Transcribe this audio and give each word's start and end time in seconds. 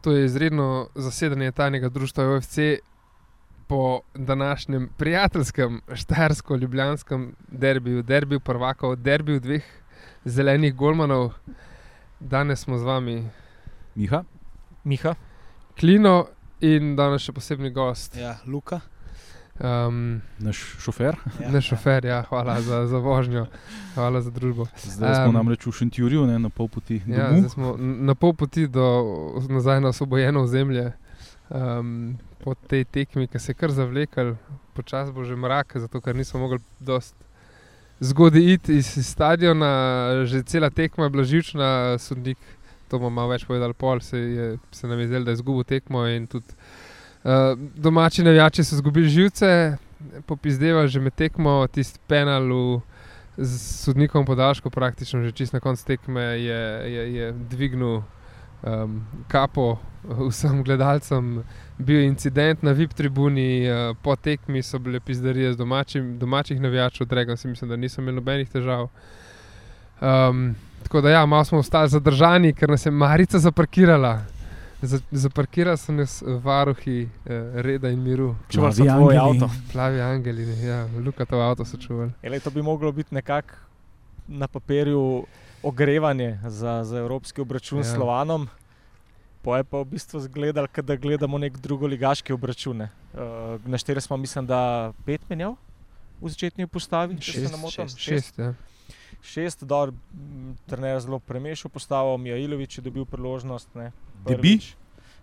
To 0.00 0.12
je 0.12 0.24
izredno 0.24 0.88
zasedanje 0.94 1.52
tajnega 1.52 1.88
društva 1.88 2.36
UFC 2.36 2.58
po 3.66 4.00
današnjem 4.14 4.88
prijateljskem 4.96 5.80
štajersko-ljubljanskem 5.88 7.32
derbiju, 7.48 8.02
derbiju 8.02 8.40
prvakov, 8.40 8.96
derbiju 8.96 9.40
dveh 9.40 9.64
zelenih 10.24 10.74
golmanov. 10.74 11.32
Danes 12.20 12.60
smo 12.60 12.78
z 12.78 12.82
vami 12.82 13.28
Miha, 13.94 14.24
Miha, 14.84 15.14
Klino 15.80 16.26
in 16.60 16.96
danes 16.96 17.22
še 17.22 17.32
posebni 17.32 17.70
gost. 17.70 18.16
ja, 18.16 18.38
Luka. 18.46 18.80
Um, 19.60 20.22
naš 20.38 20.56
šofer. 20.80 21.16
Ja, 21.40 21.50
ne 21.52 21.60
šofer, 21.60 22.04
ja, 22.04 22.22
hvala 22.28 22.60
za, 22.64 22.86
za 22.86 22.98
vožnjo, 22.98 23.44
hvala 23.94 24.22
za 24.24 24.30
družbo. 24.30 24.64
Zdaj 24.84 25.14
smo 25.14 25.26
Em, 25.26 25.34
namreč 25.36 25.66
v 25.66 25.72
Šentjurju, 25.76 26.24
ne, 26.26 26.38
na 26.40 26.48
pol 26.48 26.68
poti 26.72 27.02
Ja, 27.04 27.28
zdaj 27.28 27.50
smo 27.52 27.74
na 27.76 28.14
pol 28.16 28.32
poti 28.32 28.64
do, 28.64 28.86
nazaj 29.52 29.82
na 29.84 29.92
osvobojeno 29.92 30.46
ozemlje. 30.48 30.92
Um, 31.50 32.16
po 32.40 32.54
tej 32.54 32.86
tekmi, 32.88 33.28
ki 33.28 33.38
se 33.38 33.52
je 33.52 33.58
kar 33.60 33.68
zavlekel, 33.68 34.38
počasi 34.72 35.12
bo 35.12 35.28
že 35.28 35.36
mrak, 35.36 35.76
zato 35.76 36.00
ker 36.00 36.16
nismo 36.16 36.40
mogli 36.40 36.62
dost 36.80 37.12
zgodaj 38.00 38.52
iti 38.54 38.78
iz, 38.80 38.96
iz 38.96 39.12
stadiona, 39.12 40.24
že 40.24 40.40
cela 40.42 40.70
tekma 40.70 41.04
je 41.04 41.10
bila 41.10 41.24
živčna, 41.24 41.98
sodnik. 42.00 42.38
To 42.88 42.98
bomo 42.98 43.12
malo 43.20 43.36
več 43.36 43.44
povedali, 43.44 43.76
pol 43.76 44.00
se, 44.00 44.18
je, 44.18 44.46
se 44.72 44.88
nam 44.88 44.98
je 45.04 45.10
zdelo, 45.12 45.28
da 45.28 45.36
je 45.36 45.42
izgubil 45.42 45.68
tekmo. 45.68 46.06
in 46.08 46.24
tudi, 46.26 46.48
Uh, 46.48 46.89
domači 47.74 48.24
navijači 48.24 48.64
so 48.64 48.74
izgubili 48.74 49.08
živce, 49.08 49.76
popizdeva 50.26 50.86
že 50.86 51.00
med 51.00 51.14
tekmo, 51.14 51.66
tisti 51.66 51.98
penal 52.06 52.80
z 53.36 53.58
sodnikom 53.84 54.24
podaljšku, 54.26 54.70
praktično 54.70 55.22
že 55.24 55.32
čist 55.32 55.52
na 55.52 55.60
koncu 55.60 55.86
tekme 55.86 56.22
je, 56.22 56.62
je, 56.92 57.14
je 57.14 57.32
dvignil 57.32 58.02
um, 58.62 59.06
kapo 59.28 59.78
vsem 60.28 60.64
gledalcem. 60.64 61.42
Bil 61.78 61.96
je 61.96 62.06
incident 62.06 62.62
na 62.62 62.72
VIP 62.72 62.92
tribuni, 62.92 63.68
uh, 63.68 63.96
po 64.02 64.16
tekmi 64.16 64.62
so 64.62 64.78
bile 64.78 65.00
pizdarije 65.00 65.52
z 65.52 65.56
domačim, 65.56 66.18
domačih 66.18 66.60
navijačev, 66.60 67.06
Dragon 67.06 67.36
si 67.36 67.48
mislim, 67.48 67.70
da 67.70 67.76
niso 67.76 68.00
imeli 68.00 68.16
nobenih 68.16 68.50
težav. 68.50 68.88
Um, 70.00 70.54
tako 70.82 71.00
da 71.00 71.10
ja, 71.10 71.26
malo 71.26 71.44
smo 71.44 71.58
ostali 71.58 71.88
zadržani, 71.88 72.52
ker 72.54 72.68
nas 72.70 72.86
je 72.86 72.92
Marica 72.92 73.38
zaparkirala. 73.38 74.20
Za, 74.82 74.98
zaparkirali 75.12 75.76
so 75.76 75.92
nas 75.92 76.14
varuhi 76.38 77.02
eh, 77.02 77.08
reda 77.56 77.88
in 77.88 78.00
miru, 78.00 78.36
Čuval 78.48 78.72
sem 78.72 78.84
Plavi 78.84 78.98
tvoj 78.98 79.16
angeli. 79.16 79.36
avto. 79.38 79.50
plavi 79.72 80.00
angeli, 80.00 80.42
ja, 80.62 80.88
Luka 80.96 81.24
to 81.24 81.36
avto 81.38 81.64
so 81.64 81.76
čuvali. 81.76 82.12
Ele, 82.22 82.40
to 82.40 82.50
bi 82.50 82.62
moglo 82.62 82.92
biti 82.92 83.14
nekako 83.14 83.54
na 84.28 84.48
papirju 84.48 85.26
ogrevanje 85.62 86.38
za, 86.42 86.84
za 86.84 86.98
evropski 86.98 87.40
obračun 87.40 87.78
Ja. 87.78 87.84
s 87.84 87.92
Slovanom. 87.92 88.48
Po 89.42 89.56
je 89.56 89.64
pa 89.64 89.78
v 89.78 89.84
bistvu 89.86 90.20
zgledal, 90.20 90.66
kot 90.66 90.84
da 90.84 90.96
gledamo 90.96 91.38
nek 91.38 91.56
drugoligaški 91.58 92.32
obračun. 92.32 92.80
Uh, 92.80 92.88
Našteli 93.64 94.00
smo, 94.00 94.16
mislim, 94.16 94.46
da 94.46 94.92
pet 95.04 95.20
menjav 95.28 95.54
v 96.20 96.28
začetni 96.28 96.66
postavi. 96.66 97.16
če 97.16 97.32
se 97.32 97.40
ne 97.40 97.46
Šest, 97.46 97.58
motim. 97.58 97.88
šest, 97.88 97.98
šest, 97.98 98.38
ja. 98.38 98.54
Šest 99.22 99.64
dobro, 99.64 99.92
trener 100.66 101.00
zelo 101.00 101.18
premešal 101.18 101.70
postavo, 101.70 102.16
Mijailovič 102.18 102.78
je 102.78 102.82
dobil 102.82 103.04
priložnost. 103.04 103.74
Ne, 103.74 103.92
Debi? 104.24 104.36
prvič. 104.36 104.76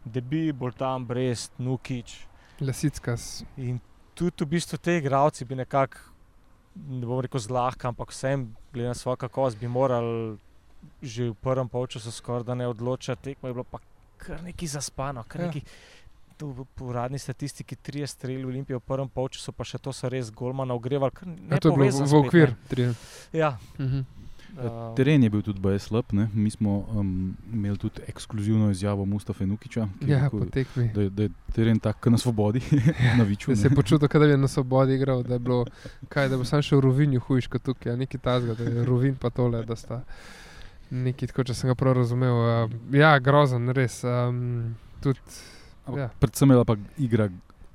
Debi, 0.06 0.52
Boltan, 0.54 1.06
Brest, 1.06 1.52
Nukič. 1.58 2.28
Lasicka, 2.60 3.16
In 3.58 3.80
tudi 4.16 4.44
v 4.44 4.48
bistvu 4.48 4.78
te 4.78 4.98
igralci 4.98 5.46
bi 5.46 5.56
nekako, 5.56 5.98
ne 6.76 7.06
bom 7.06 7.20
rekel 7.20 7.40
zlahka, 7.40 7.88
ampak 7.88 8.10
vsem, 8.10 8.48
glede 8.74 8.88
na 8.88 8.94
svojo 8.94 9.16
kakovost, 9.18 9.58
bi 9.58 9.68
morali 9.68 10.38
že 11.02 11.30
v 11.30 11.34
prvem 11.34 11.68
polčasu 11.68 12.12
skoraj 12.12 12.44
da 12.44 12.56
ne 12.56 12.68
odločati. 12.68 13.22
Tekmo 13.24 13.50
je 13.50 13.54
bilo 13.54 13.64
pa 13.64 13.80
kar 14.18 14.44
neki 14.44 14.68
zaspano, 14.68 15.24
kar 15.24 15.42
Ja. 15.42 15.48
neki. 15.48 15.62
Tu 16.38 16.46
po 16.76 16.86
uradni 16.86 17.18
statistiki 17.18 17.76
tri 17.76 18.04
streli 18.04 18.40
v 18.40 18.48
Olimpiji 18.48 18.76
v 18.76 18.82
prvem 18.82 19.10
polčasu, 19.10 19.52
pa 19.52 19.64
še 19.64 19.80
to 19.80 19.90
so 19.92 20.06
res 20.08 20.30
golmana 20.32 20.74
ogrevali. 20.74 21.12
ja, 21.50 21.58
to 21.58 21.70
je 21.70 21.74
bilo 21.74 21.86
v, 21.86 21.90
v 21.90 22.06
spet, 22.06 22.14
okvir. 22.20 22.54
Tri. 22.68 22.94
Ja, 23.34 23.58
Mhm. 23.78 24.06
um, 24.56 24.94
Teren 24.96 25.24
je 25.24 25.30
bil 25.30 25.42
tudi 25.42 25.60
baje 25.60 25.80
slab. 25.80 26.06
Ne. 26.12 26.30
Mi 26.32 26.50
smo 26.50 26.86
um, 26.92 27.10
imeli 27.48 27.78
tudi 27.78 28.02
ekskluzivno 28.08 28.70
izjavo 28.70 29.04
Mustafa 29.04 29.46
Nukiča, 29.46 29.88
ki 29.98 30.06
je 30.06 30.12
Ja, 30.12 30.24
rekel, 30.24 30.46
da, 30.94 31.02
je- 31.02 31.10
da 31.10 31.24
je 31.24 31.30
teren 31.52 31.80
tak 31.80 32.00
kot 32.00 32.12
na 32.12 32.18
svobodi, 32.18 32.62
na 33.18 33.24
viču. 33.24 33.56
Se 33.56 33.66
je 33.66 33.72
počutil, 33.72 34.08
da 34.08 34.26
je 34.28 34.38
na 34.38 34.48
svobodi 34.48 34.94
igral, 34.94 35.24
da 35.24 35.34
je 35.34 35.40
bilo, 35.42 35.66
kaj, 36.08 36.30
da 36.30 36.38
bo 36.38 36.46
sam 36.46 36.62
še 36.62 36.76
v 36.76 36.82
Rovinju 36.82 37.20
hujš 37.20 37.48
kot 37.48 37.64
tukaj, 37.64 37.92
ja, 37.92 37.98
neki 37.98 38.18
tazga, 38.20 38.54
da 38.54 38.64
je 38.64 38.86
Rovin 38.86 39.16
pa 39.16 39.30
tole, 39.32 39.62
da 39.64 39.76
sta 39.76 40.04
neki 40.92 41.28
tako, 41.28 41.44
če 41.44 41.54
sem 41.54 41.68
ga 41.68 41.76
prav 41.76 41.94
razumel. 41.96 42.34
Uh, 42.34 42.70
ja, 42.94 43.18
grozen, 43.20 43.70
res. 43.72 44.04
Um, 44.04 44.76
tudi, 45.02 45.20
ja. 45.96 46.10
Predvsem 46.20 46.50
je 46.50 46.54
bila 46.54 46.66
pa 46.66 46.76
igra 46.98 47.30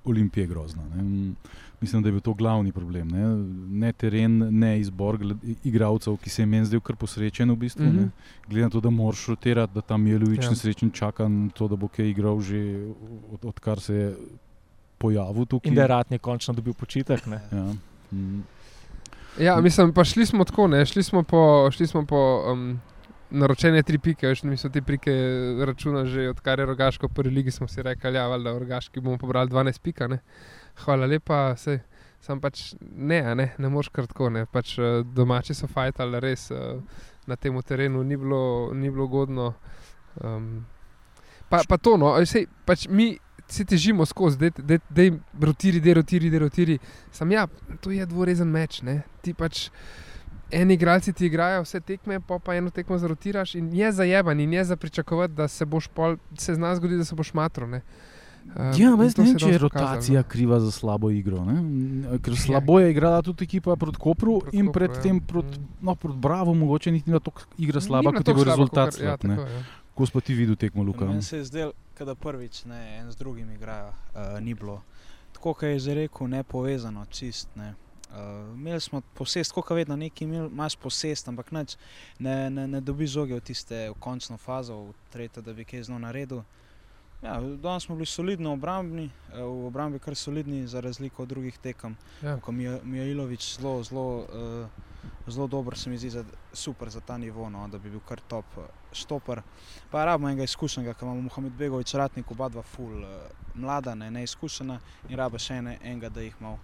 Olimpije 0.05 0.47
grozna. 0.47 0.83
Ne. 0.95 1.33
Mislim, 1.81 2.03
da 2.03 2.09
je 2.09 2.13
bil 2.13 2.21
to 2.21 2.35
glavni 2.35 2.73
problem. 2.73 3.09
Ne, 3.09 3.23
ne 3.79 3.93
teren, 3.93 4.59
ne 4.59 4.81
izbor 4.81 5.19
igralcev, 5.65 6.17
ki 6.17 6.31
se 6.31 6.43
je 6.43 6.47
meni 6.47 6.67
zdel 6.67 6.81
kar 6.81 6.97
posrečen. 6.97 7.51
V 7.51 7.57
bistvu, 7.57 7.85
mm 7.85 7.89
Mhm. 7.89 7.99
-hmm. 7.99 8.11
Glede 8.49 8.63
na 8.63 8.71
to, 8.71 8.81
da 8.81 8.91
moraš 8.91 9.27
rotirati, 9.27 9.75
da 9.75 9.81
tam 9.81 10.07
je 10.07 10.13
Ja. 10.13 10.19
ja. 10.43 10.51
nesrečen, 10.51 10.91
čaka 10.91 11.29
na 11.29 11.49
to, 11.51 11.69
da 11.69 11.77
bo 11.77 11.89
kaj 11.89 12.09
igral, 12.09 12.41
že 12.41 12.87
od, 13.33 13.45
odkar 13.45 13.81
se 13.81 13.95
je 13.95 14.17
pojavil 14.99 15.45
tukaj. 15.47 15.69
in 15.69 15.75
da 15.75 15.83
je 15.83 15.89
ratnik 15.89 16.21
končno 16.21 16.55
dobil 16.55 16.73
počitek. 16.73 17.27
Ne. 17.27 17.41
Ja. 17.53 17.75
Mm. 18.13 18.43
ja, 19.39 19.61
mislim, 19.61 19.93
pa 19.93 20.05
šli 20.05 20.27
smo 20.27 20.45
tako, 20.45 20.67
ne, 20.67 20.87
šli 20.87 21.03
smo 21.03 21.23
po, 21.23 21.69
šli 21.71 21.87
smo 21.87 22.07
po 22.07 22.45
um, 22.53 22.81
naročene 23.33 23.83
tri 23.83 23.99
pike, 23.99 24.29
veš, 24.29 24.43
mi 24.45 24.57
smo 24.57 24.71
te 24.71 24.83
pike 24.83 25.13
računali 25.67 26.11
že 26.11 26.29
odkar 26.31 26.61
je 26.61 26.67
rogaško 26.67 27.09
prvi 27.09 27.35
ligi, 27.35 27.51
smo 27.51 27.69
si 27.69 27.83
rekli, 27.83 28.19
valjda, 28.19 28.53
v 28.53 28.59
rogaški 28.59 29.01
bomo 29.01 29.19
pobrali 29.19 29.51
12 29.51 29.81
pika, 29.83 30.09
ne. 30.09 30.19
Hvala 30.85 31.07
lepa, 31.07 31.55
sej. 31.57 31.81
Sam 32.23 32.39
pač 32.41 32.75
ne, 32.81 33.19
ne, 33.35 33.49
ne 33.59 33.69
moreš 33.69 33.91
kar 33.91 34.07
tako. 34.07 34.29
Ne. 34.31 34.45
Pač, 34.47 34.77
eh, 34.79 35.01
domači 35.03 35.57
so 35.59 35.67
fajtali, 35.67 36.21
res 36.23 36.51
eh, 36.55 36.79
na 37.27 37.37
tem 37.37 37.57
terenu 37.67 38.05
ni 38.07 38.17
bilo, 38.17 38.71
ni 38.75 38.91
bilo 38.91 39.09
godno. 39.11 39.55
Um, 40.23 40.65
pa, 41.49 41.63
pa 41.69 41.79
to, 41.79 41.97
no, 41.99 42.15
sej, 42.27 42.47
pač 42.67 42.87
mi 42.89 43.17
se 43.49 43.65
težimo 43.65 44.07
skozi, 44.07 44.53
da 44.55 45.03
je 45.03 45.19
rotiri, 45.41 45.81
da 45.81 45.91
je 45.91 45.95
rotiri, 45.95 46.31
da 46.31 46.39
je 46.39 46.41
rotiri. 46.41 46.79
Sam 47.11 47.33
ja, 47.33 47.49
to 47.81 47.91
je 47.91 48.07
dvorezen 48.07 48.49
meč. 48.49 48.83
Ne. 48.87 49.03
Ti 49.23 49.35
pač 49.35 49.67
eni 50.53 50.75
igralci 50.75 51.13
ti 51.13 51.27
igrajo 51.27 51.63
vse 51.63 51.81
tekme, 51.83 52.21
pa 52.21 52.39
pa 52.39 52.55
eno 52.55 52.71
tekmo 52.71 52.99
zarotiraš 52.99 53.55
in 53.55 53.73
je 53.73 53.93
zajeban 53.93 54.41
in 54.41 54.53
je 54.53 54.65
za 54.65 54.77
pričakovati, 54.77 55.33
da 55.35 55.49
se 55.49 55.65
boš 55.67 55.89
pol, 55.89 56.17
se 56.37 56.55
zna 56.55 56.77
zgoditi, 56.77 56.99
da 56.99 57.05
se 57.05 57.15
boš 57.15 57.35
matro. 57.35 57.67
Ne. 57.67 57.81
Um, 58.47 58.73
Ja, 58.75 58.91
veš, 58.93 59.15
to 59.15 59.23
ne 59.23 59.29
vem, 59.29 59.39
če 59.39 59.49
je 59.49 59.59
rotacija 59.59 60.19
no. 60.19 60.29
kriva 60.29 60.61
za 60.61 60.71
slabo 60.73 61.11
igro. 61.13 61.45
Ne? 61.45 61.55
Ker 62.19 62.33
Ja. 62.33 62.39
slabo 62.39 62.81
je 62.81 62.91
igrala 62.91 63.23
tudi 63.23 63.45
ekipa 63.45 63.77
proti 63.77 63.99
Kopru 63.99 64.41
Proti 64.41 64.57
in 64.57 64.73
predtem 64.73 65.17
ja. 65.17 65.23
proti, 65.23 65.59
Mm. 65.61 65.69
no, 65.81 65.95
proti 65.95 66.19
Bravo, 66.19 66.55
mogoče 66.55 66.91
niti 66.91 67.07
ni 67.07 67.13
bila 67.13 67.21
tako 67.21 67.43
igra 67.59 67.81
slaba, 67.81 68.13
kot 68.13 68.29
je 68.29 68.35
bil 68.35 68.45
rezultat. 68.45 68.91
kakor- 68.91 69.05
ja, 69.05 69.17
tako, 69.17 69.33
ja. 69.43 69.63
Ko 69.95 70.07
si 70.07 70.21
ti 70.21 70.35
videl 70.35 70.57
tekmo, 70.57 70.83
Luka? 70.83 71.05
Meni 71.05 71.23
se 71.23 71.37
je 71.37 71.45
zdelo, 71.45 71.73
da 71.99 72.15
prvič 72.17 72.65
ne, 72.65 72.99
en 72.99 73.11
z 73.11 73.17
drugim 73.17 73.51
igrajo, 73.51 73.89
uh, 74.15 74.41
ni 74.41 74.55
bilo. 74.55 74.83
Tako 75.33 75.55
kot 75.55 75.63
je 75.65 75.79
že 75.79 75.95
rekel, 75.97 76.27
ne 76.29 76.43
povezano, 76.43 77.07
čist. 77.07 77.49
Ne. 77.57 77.75
Uh, 78.13 78.55
imeli 78.55 78.81
smo 78.81 79.01
posest, 79.15 79.53
kot 79.53 79.71
vedno, 79.71 79.97
nekaj 79.97 80.27
imel, 80.27 80.47
imaš 80.51 80.77
posest, 80.77 81.29
ampak 81.29 81.49
nič, 81.53 81.79
ne, 82.19 82.51
ne, 82.51 82.67
ne 82.69 82.81
dobiš 82.85 83.11
žoge 83.11 83.39
v 83.39 83.41
tiste 83.41 83.79
v 83.89 83.95
končno 84.05 84.37
fazo, 84.37 84.77
v 84.91 85.13
tretjo, 85.13 85.41
da 85.43 85.55
bi 85.57 85.65
kaj 85.65 85.87
znal 85.89 86.03
naredil. 86.05 86.43
Ja, 87.23 87.39
danes 87.41 87.87
smo 87.87 87.95
bili 87.97 88.07
solidno 88.07 88.53
obrambni, 88.53 89.07
eh, 89.33 89.41
v 89.41 89.67
obrambi 89.67 89.99
kar 89.99 90.15
solidni, 90.15 90.67
za 90.67 90.81
razliko 90.81 91.23
od 91.23 91.29
drugih 91.29 91.59
tekem. 91.59 91.97
Ja. 92.23 92.37
Mijailovič 92.85 93.57
zelo, 93.57 93.83
zelo, 93.83 94.05
uh, 94.19 94.67
zelo 95.27 95.47
dober, 95.47 95.79
se 95.79 95.91
mi 95.91 95.97
zdi, 95.99 96.11
za, 96.11 96.25
super 96.53 96.91
za 96.91 97.01
ta 97.01 97.17
nivo, 97.19 97.49
no, 97.49 97.69
da 97.69 97.79
bi 97.79 97.91
bil 97.91 98.01
kar 98.09 98.21
top 98.29 98.45
štoper. 98.93 99.41
Pa 99.91 100.05
rabimo 100.05 100.29
enega 100.29 100.45
izkušenega, 100.45 100.93
ker 100.95 101.09
imamo 101.09 101.23
Mohamed 101.31 101.53
Begovič, 101.53 101.95
ratnik, 101.95 102.31
oba 102.31 102.49
dva 102.49 102.63
ful, 102.63 103.07
mlada, 103.55 103.95
ne, 103.95 104.11
neizkušena 104.11 104.81
in 105.09 105.17
rabe 105.17 105.39
še 105.39 105.63
ene, 105.63 105.79
enega, 105.81 106.13
da 106.13 106.21
jih 106.21 106.37
malo 106.41 106.59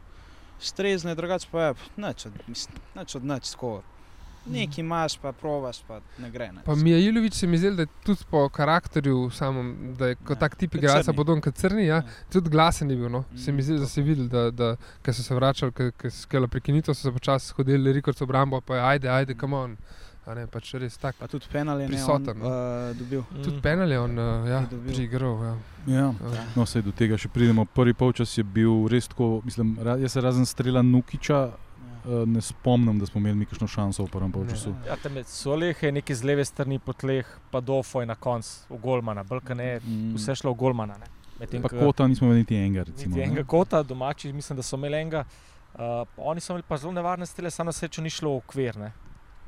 strezne, 0.60 1.14
drugače 1.14 1.48
pa 1.50 1.62
je, 1.62 1.74
nič 1.96 2.26
od, 2.26 2.32
nič 2.94 3.14
od 3.14 3.24
nič, 3.24 3.50
tako. 3.50 3.82
Nekaj 4.46 4.80
imaš, 4.80 5.18
pa 5.18 5.32
provaš, 5.32 5.82
pa 5.84 6.00
ne 6.18 6.30
gre. 6.30 6.46
Nič. 6.48 6.64
Pa 6.64 6.74
mi 6.74 6.90
je 6.90 7.04
Ilovič 7.04 7.34
se 7.34 7.46
mi 7.46 7.58
zdel, 7.58 7.74
da 7.76 7.82
je 7.82 7.88
tudi 8.04 8.24
po 8.30 8.48
karakterju, 8.48 9.30
samom, 9.30 9.94
da 9.98 10.06
je 10.06 10.14
kot 10.14 10.30
Ja, 10.30 10.40
tak 10.40 10.56
tip 10.56 10.74
igralca, 10.74 11.12
podoben 11.12 11.40
kot 11.40 11.54
crni, 11.54 11.84
ja, 11.84 11.96
Ja. 11.96 12.02
tudi 12.32 12.50
glasen 12.50 12.90
je 12.90 12.96
bil. 12.96 13.08
No. 13.08 13.24
Se 13.36 13.52
mi 13.52 13.58
Mm, 13.58 13.62
zdi, 13.62 13.78
da 13.78 13.86
si 13.86 14.02
videl, 14.02 14.28
da, 14.28 14.50
da 14.50 14.76
ko 15.04 15.12
so 15.12 15.22
se 15.22 15.34
vračali, 15.34 15.72
ko 15.72 16.10
so 16.10 16.22
skele 16.22 16.48
prekinitev, 16.48 16.94
so 16.94 17.02
se 17.02 17.12
počasi 17.12 17.52
hodili, 17.52 17.92
rekord 17.92 18.22
obrambo, 18.22 18.60
pa 18.60 18.76
je 18.76 18.82
ajde, 18.82 19.08
ajde, 19.10 19.34
come 19.34 19.56
on. 19.56 19.72
A 19.72 19.76
ne, 20.34 20.46
pač 20.46 20.74
res 20.74 20.96
tak. 20.96 21.14
Pa 21.14 21.26
tudi 21.26 21.46
penal 21.46 21.78
je 21.78 21.84
ne, 21.84 21.94
on, 21.94 21.94
prisoten, 21.94 22.36
uh, 22.38 22.50
dobil. 22.94 23.22
Tudi 23.38 23.60
penal 23.60 23.88
je 23.88 23.98
on, 23.98 24.12
uh, 24.12 24.24
ja, 24.44 24.60
Je 24.60 24.66
dobil. 24.68 24.92
priigral. 24.92 25.34
Ja. 25.40 25.54
Ja. 25.88 26.06
Ja. 26.10 26.42
No, 26.54 26.64
sej 26.64 26.82
do 26.82 26.92
tega 26.92 27.14
še 27.14 27.28
pridemo. 27.28 27.64
Prvi 27.66 27.94
polčas 27.94 28.32
je 28.32 28.44
bil 28.44 28.86
res 28.86 29.06
tako, 29.06 29.40
mislim, 29.42 29.72
jaz 29.96 30.12
se 30.12 30.20
razen 30.20 30.46
strela 30.46 30.82
Nukiča, 30.82 31.40
Ja. 31.40 31.52
uh, 32.14 32.26
ne 32.26 32.40
spomnim, 32.40 32.96
da 32.96 33.06
smo 33.06 33.20
imeli 33.20 33.44
kakšno 33.44 33.66
šanso 33.66 34.02
v 34.02 34.10
prvem 34.10 34.30
polčasu. 34.30 34.74
Ja, 34.84 34.96
tam 34.96 35.14
je 35.14 35.24
Soleh, 35.24 35.76
je 35.78 35.92
nekaj 35.92 36.14
z 36.14 36.24
leve 36.24 36.44
strani 36.44 36.78
po 36.78 36.92
tleh, 36.94 37.22
pa 37.50 37.60
Dofo 37.60 38.00
je 38.00 38.06
na 38.06 38.14
koncu 38.16 38.48
v 38.68 38.78
Golmana, 38.78 39.24
Brka 39.24 39.54
ne, 39.54 39.78
Mm. 39.78 40.14
vse 40.14 40.34
šlo 40.34 40.50
v 40.50 40.58
Golmana. 40.58 40.96
Ne. 40.96 41.06
Medtem 41.38 41.62
Pa 41.62 41.68
ko- 41.68 41.78
kota 41.80 42.02
nismo 42.04 42.26
imeli 42.26 42.40
niti 42.40 42.56
enega. 42.56 42.82
Recimo, 42.84 43.10
Niti 43.10 43.20
ne. 43.20 43.26
enega 43.26 43.44
kota, 43.44 43.82
domači, 43.82 44.32
mislim, 44.32 44.56
da 44.56 44.62
so 44.62 44.74
imeli 44.74 44.96
enega. 44.98 45.24
Uh, 45.70 45.80
oni 46.18 46.40
so 46.40 46.52
imeli 46.52 46.64
pa 46.64 46.76
zelo 46.76 46.92
nevarne 46.92 47.24
strele, 47.24 47.50
samo 47.50 47.68
na 47.68 47.72
srečo 47.72 48.00
ni 48.00 48.10
šlo 48.10 48.30
v 48.30 48.36
okvir. 48.38 48.76
Ne. 48.76 48.92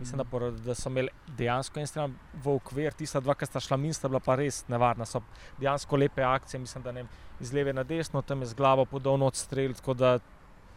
Mislim, 0.00 0.18
da, 0.18 0.24
por, 0.24 0.50
da 0.64 0.74
so 0.74 0.88
imeli 0.88 1.08
dejansko 1.36 1.80
en 1.80 1.86
stran 1.86 2.14
v 2.44 2.54
okvir, 2.56 2.94
tista 2.96 3.20
dva, 3.20 3.34
ki 3.34 3.46
sta 3.46 3.60
šla 3.60 3.76
min, 3.76 3.92
sta 3.94 4.08
bila 4.08 4.20
pa 4.24 4.38
res 4.40 4.62
nevarna. 4.68 5.04
So 5.06 5.20
dejansko 5.60 5.96
lepe 6.00 6.24
akcije, 6.24 6.60
mislim, 6.60 6.84
da 6.84 6.92
ne 6.92 7.04
iz 7.40 7.52
leve 7.52 7.72
na 7.72 7.84
desno, 7.84 8.22
tam 8.22 8.40
je 8.40 8.46
z 8.46 8.54
glavo 8.54 8.84
podal 8.84 9.22
od 9.22 9.36
strel, 9.36 9.74
tako 9.76 9.94
da 9.94 10.18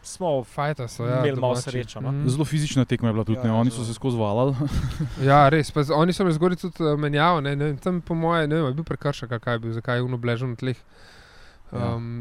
smo 0.04 0.44
Fajta 0.44 0.88
so, 0.88 1.06
ja, 1.06 1.18
Imeli 1.18 1.40
malo 1.40 1.56
srečo, 1.56 2.00
no. 2.00 2.12
Mhm. 2.12 2.28
Zelo 2.28 2.44
fizična 2.44 2.84
tekma 2.84 3.08
je 3.08 3.12
bila 3.12 3.24
tudi, 3.24 3.38
Ja, 3.38 3.46
ja, 3.46 3.54
oni 3.54 3.70
so 3.70 3.76
zelo. 3.76 3.86
se 3.86 3.94
skozi 3.94 4.18
valali. 4.18 4.54
Ja, 5.28 5.48
res. 5.48 5.70
Pa, 5.70 5.80
oni 5.94 6.12
so 6.12 6.24
me 6.24 6.32
zgoraj 6.32 6.56
tudi 6.56 6.84
uh, 6.84 6.98
menjavali, 7.00 7.42
ne, 7.42 7.56
ne 7.56 7.64
vem, 7.64 7.78
tam 7.78 8.00
po 8.00 8.14
moje, 8.14 8.48
ne 8.48 8.54
vem, 8.54 8.66
je 8.66 8.74
bil 8.74 8.84
prekršek, 8.84 9.32
ali 9.32 9.40
kaj 9.40 9.54
je 9.54 9.58
bil, 9.58 9.72
zakaj 9.72 9.96
je 9.98 10.02
unobležen 10.02 10.50
na 10.50 10.56
tleh. 10.56 10.76
Ja, 10.76 11.23
Um, 11.72 11.80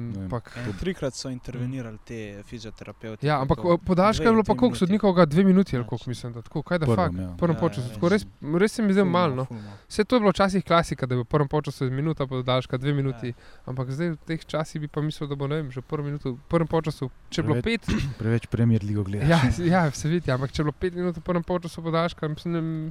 ne 0.10 0.14
vem. 0.14 0.24
ampak, 0.24 0.58
Ja, 0.58 0.72
trikrat 0.74 1.14
so 1.14 1.30
intervenirali 1.30 1.98
te 2.06 2.44
fizioterapeuti. 2.44 3.28
ja, 3.28 3.42
ampak 3.42 3.58
to 3.58 3.78
podaljška 3.78 4.24
je 4.24 4.32
bilo 4.32 4.44
pa 4.44 4.56
koliko 4.56 4.78
sodnikov, 4.78 5.26
dve 5.26 5.44
minuti 5.44 5.76
ali 5.76 5.84
Ja. 5.84 5.88
koliko 5.88 6.10
mislim, 6.10 6.34
da 6.34 6.42
tako, 6.42 6.64
kaj 6.64 6.80
da 6.80 6.86
fakt. 6.88 7.16
ja. 7.16 7.28
V 7.28 7.38
prvem 7.38 7.56
Ja, 7.56 7.60
polčasu, 7.60 7.88
res. 7.88 7.94
tako 7.94 8.10
res, 8.10 8.26
res 8.56 8.72
se 8.72 8.82
mi 8.82 8.94
Ful 8.94 9.06
malo. 9.06 9.36
No. 9.36 9.48
Vse 9.88 10.04
to 10.04 10.16
je 10.16 10.20
bilo 10.20 10.32
včasih 10.32 10.64
klasika, 10.64 11.06
da 11.06 11.16
je 11.16 11.22
v 11.22 11.26
prvem 11.26 11.48
polčasu 11.48 11.92
minuta, 11.92 12.28
podaljška 12.28 12.78
dve 12.78 12.94
minuti. 12.94 13.28
Ja. 13.28 13.34
Ampak 13.66 13.92
zdaj 13.92 14.10
v 14.10 14.18
teh 14.18 14.46
časih 14.46 14.82
bi 14.82 14.88
pa 14.88 15.02
mislil, 15.02 15.30
da 15.30 15.36
bo 15.36 15.48
ne 15.48 15.56
vem, 15.56 15.72
že 15.72 15.82
v 15.82 15.86
prvem, 15.86 16.06
minutu, 16.06 16.34
v 16.34 16.40
prvem 16.50 16.68
polčasu, 16.68 17.12
če 17.30 17.42
je 17.42 17.46
bilo 17.46 17.62
pet, 17.62 17.86
Preveč 18.18 18.48
premier 18.48 18.82
ligo 18.84 19.04
gledaš. 19.04 19.60
ja, 19.60 19.86
ja, 19.86 19.92
se 19.92 20.08
vidi, 20.10 20.32
ampak 20.32 20.52
če 20.52 20.62
je 20.62 20.66
bilo 20.66 20.74
pet 20.80 20.96
minut 20.96 21.18
v 21.18 21.22
prvem 21.22 21.44
polčasu 21.44 21.82
podaljška, 21.84 22.30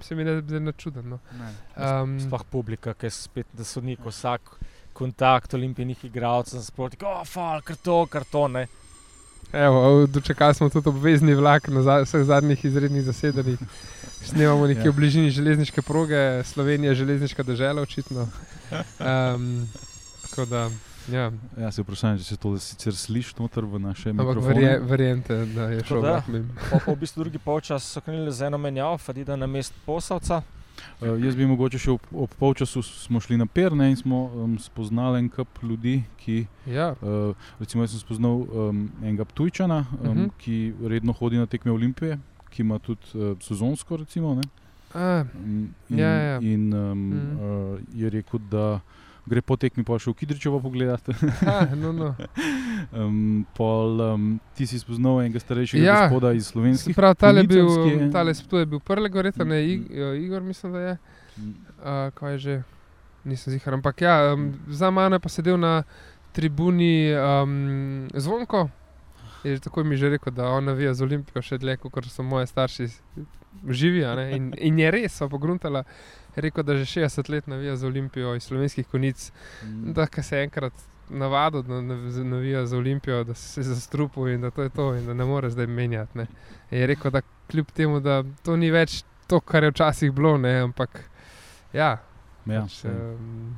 se 0.02 0.14
mi 0.14 0.24
ne 0.24 0.40
zdi 0.40 0.60
načuden. 0.60 1.08
No. 1.08 1.18
Um, 1.76 2.20
sploh 2.20 2.44
publika, 2.44 2.94
ki 2.94 3.06
je 3.06 3.10
spet, 3.10 3.46
da 3.52 3.64
sodnik 3.64 3.98
vsak 4.04 4.40
kontakt 4.92 5.54
olimpijskih 5.54 6.10
igralcev, 6.10 6.60
sproti, 6.62 6.96
oh, 7.04 7.26
fal, 7.26 7.60
karton, 7.62 8.06
karton. 8.06 8.52
Ne. 8.52 8.66
Evo, 9.52 10.06
dočekali 10.06 10.54
smo 10.54 10.68
tudi 10.70 10.88
obvezni 10.88 11.34
vlak 11.34 11.68
na 11.68 11.82
za, 11.82 11.98
vseh 12.06 12.24
zadnjih 12.24 12.64
izrednih 12.64 13.02
zasedanjih. 13.04 13.58
Snemamo 14.24 14.66
nekje 14.66 14.84
Ja. 14.84 14.90
v 14.90 14.96
bližini 14.96 15.30
železniške 15.30 15.82
proge, 15.82 16.44
Slovenija 16.44 16.90
je 16.90 16.94
železniška 16.94 17.42
država, 17.42 17.82
očitno. 17.82 18.28
Um, 19.00 19.68
da, 20.48 20.70
ja. 21.12 21.32
Ja, 21.60 21.72
se 21.72 21.82
vprašam, 21.82 22.18
če 22.18 22.24
se 22.24 22.36
to 22.36 22.54
sicer 22.58 22.96
sliši 22.96 23.34
noter 23.38 23.64
v 23.64 23.78
naše 23.78 24.10
Ampak 24.10 24.26
mikrofone. 24.26 24.54
verje, 24.54 24.78
verjente, 24.78 25.36
da 25.46 25.62
je 25.62 25.84
šel 25.84 26.02
da. 26.02 26.22
Pa, 26.70 26.78
pa 26.78 26.92
v 26.92 26.96
bistvu 26.96 27.24
drugi 27.24 27.38
polčas 27.38 27.84
so 27.84 28.00
krenili 28.00 28.32
z 28.32 28.46
eno 28.46 28.58
menjavo, 28.58 28.98
Fadida 28.98 29.36
na 29.36 29.46
mest 29.46 29.74
posavca. 29.86 30.42
Uh, 31.00 31.16
jaz 31.18 31.36
bi 31.36 31.46
mogoče 31.46 31.78
še 31.78 31.90
ob, 31.90 32.00
ob 32.14 32.30
polčasu 32.34 32.82
smo 32.82 33.20
šli 33.20 33.36
na 33.36 33.46
Perne 33.46 33.90
in 33.90 33.96
smo 33.96 34.24
um, 34.26 34.58
spoznali 34.58 35.18
en 35.18 35.28
kup 35.28 35.48
ljudi, 35.62 36.02
ki. 36.16 36.46
Ja, 36.66 36.94
Uh, 37.02 37.34
recimo, 37.58 37.82
jaz 37.82 37.90
sem 37.90 38.00
spoznal 38.00 38.44
um, 38.44 38.90
enega 39.02 39.24
Ptujčana, 39.24 39.78
um, 39.92 39.98
uh 40.00 40.14
Mhm. 40.14 40.20
-huh. 40.20 40.30
ki 40.38 40.56
redno 40.84 41.12
hodi 41.12 41.36
na 41.36 41.46
tekme 41.46 41.72
Olimpije, 41.72 42.18
ki 42.50 42.62
ima 42.62 42.78
tudi 42.78 43.00
uh, 43.14 43.38
sezonsko. 43.40 43.96
Recimo, 43.96 44.34
ne. 44.34 44.42
Mm, 44.94 45.68
in, 45.90 45.98
Ja, 45.98 46.08
ja. 46.08 46.38
in 46.40 46.72
um, 46.74 46.98
Mhm. 47.08 47.36
uh, 47.36 47.78
je 47.94 48.10
rekel, 48.10 48.40
da 48.50 48.80
gre 49.26 49.42
po 49.42 49.56
tekmi 49.56 49.84
pa 49.84 49.98
še 49.98 50.10
v 50.10 50.14
Kidričevo 50.18 50.60
pogledati. 50.60 51.14
a, 51.46 51.66
no, 51.74 51.92
no. 51.92 52.14
um, 52.98 53.46
pol, 53.54 54.00
um, 54.00 54.40
ti 54.54 54.66
si 54.66 54.78
spoznal 54.78 55.22
enega 55.22 55.38
starejšega 55.38 55.84
Ja. 55.84 56.00
gospoda 56.06 56.32
iz 56.32 56.46
Se 56.46 56.52
slovenskih. 56.52 56.96
pravi, 56.96 57.14
tale 57.14 57.46
bil, 57.46 57.66
tale 58.12 58.34
je 58.34 58.66
bil 58.66 58.80
prle 58.80 59.08
goreta, 59.08 59.44
ne, 59.44 59.62
Mm. 59.62 59.68
Ig, 59.68 59.80
Igor 60.24 60.42
mislim, 60.42 60.72
da 60.72 60.78
je. 60.80 60.98
Mm, 61.38 61.54
Uh, 61.82 62.10
kaj 62.14 62.32
je 62.32 62.38
že, 62.38 62.62
nisem 63.24 63.52
zihar. 63.52 63.74
Ampak 63.74 64.00
ja, 64.00 64.34
um, 64.34 64.54
za 64.68 64.90
mano 64.90 65.16
je 65.16 65.20
pa 65.20 65.28
sedel 65.28 65.58
na 65.58 65.82
tribuni 66.32 67.10
um, 67.10 68.06
zvonko. 68.14 68.68
Je 69.44 69.56
že 69.56 69.60
tako 69.60 69.84
mi 69.84 69.96
že 69.96 70.08
rekel, 70.08 70.32
da 70.32 70.46
on 70.46 70.64
navija 70.64 70.94
z 70.94 71.02
Olimpijo 71.02 71.42
še 71.42 71.58
dlje, 71.58 71.76
kot 71.76 72.06
so 72.06 72.22
moji 72.22 72.46
starši 72.46 72.86
živi. 73.68 74.04
In, 74.30 74.54
in 74.58 74.78
je 74.78 74.90
res, 74.90 75.12
so 75.12 75.28
pogruntala. 75.28 75.82
Je 75.82 76.21
rekel, 76.36 76.64
da 76.64 76.76
že 76.76 77.00
60 77.00 77.30
let 77.30 77.46
navija 77.46 77.76
z 77.76 77.86
Olimpijo 77.86 78.34
iz 78.34 78.42
slovenskih 78.42 78.86
konic, 78.86 79.32
mm. 79.62 79.92
da 79.92 80.06
se 80.22 80.42
enkrat 80.42 80.72
navadil, 81.10 81.62
da 81.62 81.80
nav- 81.80 82.24
navija 82.24 82.66
za 82.66 82.76
Olimpijo, 82.76 83.24
da 83.24 83.34
se 83.34 83.60
je 83.60 83.64
zastrupil 83.64 84.28
in 84.28 84.40
da 84.40 84.50
to 84.50 84.62
je 84.62 84.68
to, 84.68 84.94
in 84.94 85.06
da 85.06 85.14
ne 85.14 85.24
more 85.24 85.50
zdaj 85.50 85.66
menjati. 85.66 86.18
Ne. 86.18 86.26
Je 86.70 86.86
rekel, 86.86 87.10
da 87.10 87.20
kljub 87.50 87.66
temu, 87.70 88.00
da 88.00 88.24
to 88.42 88.56
ni 88.56 88.70
več 88.70 89.04
to, 89.26 89.40
kar 89.40 89.64
je 89.64 89.70
včasih 89.70 90.12
bilo, 90.12 90.38
ne, 90.38 90.60
ampak 90.60 91.00
ja. 91.72 91.98
Ja, 92.46 92.62
pač, 92.62 92.84
um, 92.84 93.56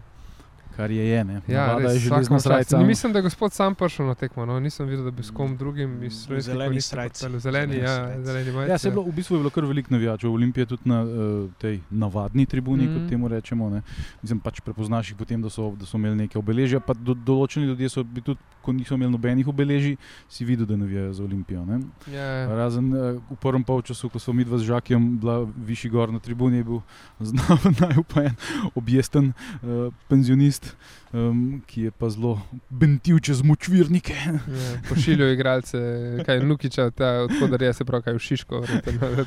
kar 0.76 0.90
je, 0.90 1.08
je 1.08 1.24
ne. 1.24 1.40
Ja, 1.48 1.78
res, 1.78 1.92
je 1.92 1.98
železna. 1.98 2.78
Ni, 2.78 2.84
Mislim, 2.84 3.12
da 3.12 3.18
je 3.18 3.22
gospod 3.22 3.52
sam 3.52 3.74
prišel 3.74 4.06
na 4.06 4.14
tekmo. 4.14 4.46
No. 4.46 4.60
Nisem 4.60 4.88
videl, 4.88 5.04
da 5.04 5.10
bi 5.10 5.22
s 5.22 5.30
kom 5.30 5.56
drugim 5.56 6.02
iz 6.02 6.26
V 6.28 6.40
slovenskih 6.42 6.52
zeleni 6.52 6.80
pripeljal. 6.90 7.40
Zeleni, 7.40 7.76
ja, 7.76 8.24
Zeleni 8.24 8.52
majici. 8.52 8.70
Ja, 8.70 8.78
se 8.78 8.88
je 8.88 8.92
bilo, 8.92 9.04
v 9.04 9.12
bistvu 9.12 9.36
je 9.36 9.38
bilo 9.38 9.50
kar 9.50 9.64
veliko 9.64 9.94
navijačev. 9.94 10.32
Olimpije 10.32 10.66
tudi 10.66 10.88
na 10.88 11.02
uh, 11.02 11.50
tej 11.58 11.80
navadni 11.90 12.46
tribuni, 12.46 12.86
mm. 12.86 12.90
Mhm. 12.90 13.00
kot 13.00 13.10
temu 13.10 13.28
rečemo. 13.28 13.70
Ne. 13.70 13.82
Mislim, 14.22 14.40
pač 14.40 14.60
prepoznaš 14.60 15.10
jih 15.10 15.18
potem, 15.18 15.42
da 15.42 15.50
so, 15.50 15.72
da 15.78 15.86
so 15.86 15.96
imeli 15.96 16.16
neke 16.16 16.38
obeležja. 16.38 16.80
Pa 16.80 16.94
do, 16.94 17.14
določeni 17.14 17.66
ljudje 17.66 17.88
so 17.88 18.04
bili 18.04 18.24
tudi, 18.24 18.40
ko 18.64 18.72
niso 18.72 18.94
imeli 18.94 19.12
nobenih 19.12 19.48
obeležij, 19.48 19.96
si 20.28 20.44
videl, 20.44 20.66
da 20.66 20.76
navijajo 20.76 21.12
za 21.12 21.24
Olimpijo. 21.24 21.64
Ne. 21.68 21.80
Ja, 22.12 22.24
ja. 22.24 22.48
Razen 22.56 22.92
uh, 22.92 23.20
v 23.30 23.38
prvem 23.40 23.64
polčasu, 23.64 24.08
ko 24.08 24.18
smo 24.18 24.32
mi 24.32 24.44
dva 24.44 24.58
z 24.58 24.70
Žakijem 24.72 25.18
bila 25.20 25.42
višji 25.44 25.90
gor 25.90 26.12
na 26.12 26.18
tribuni, 26.18 26.62
je 26.62 26.64
bil 26.64 26.80
znal 27.30 28.02
pa 28.08 28.24
en 28.24 28.36
objesten 28.74 29.32
uh, 29.62 29.92
penzionist, 30.08 30.63
um, 31.12 31.62
ki 31.66 31.88
je 31.88 31.90
pa 31.90 32.10
zelo 32.10 32.34
bentil 32.70 33.18
čez 33.18 33.42
močvirnike. 33.42 34.14
Ja, 34.14 34.74
pošiljajo 34.88 35.32
igralce, 35.32 35.78
kaj 36.26 36.36
je 36.36 36.44
Nukiča, 36.44 36.90
odkud 37.24 37.60
je 37.60 37.72
se 37.72 37.84
pravi, 37.84 38.02
kaj 38.02 38.12
je 38.12 38.18
v 38.18 38.26
Šiško, 38.28 38.62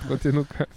kot 0.08 0.26
je 0.26 0.34
Nuka, 0.34 0.70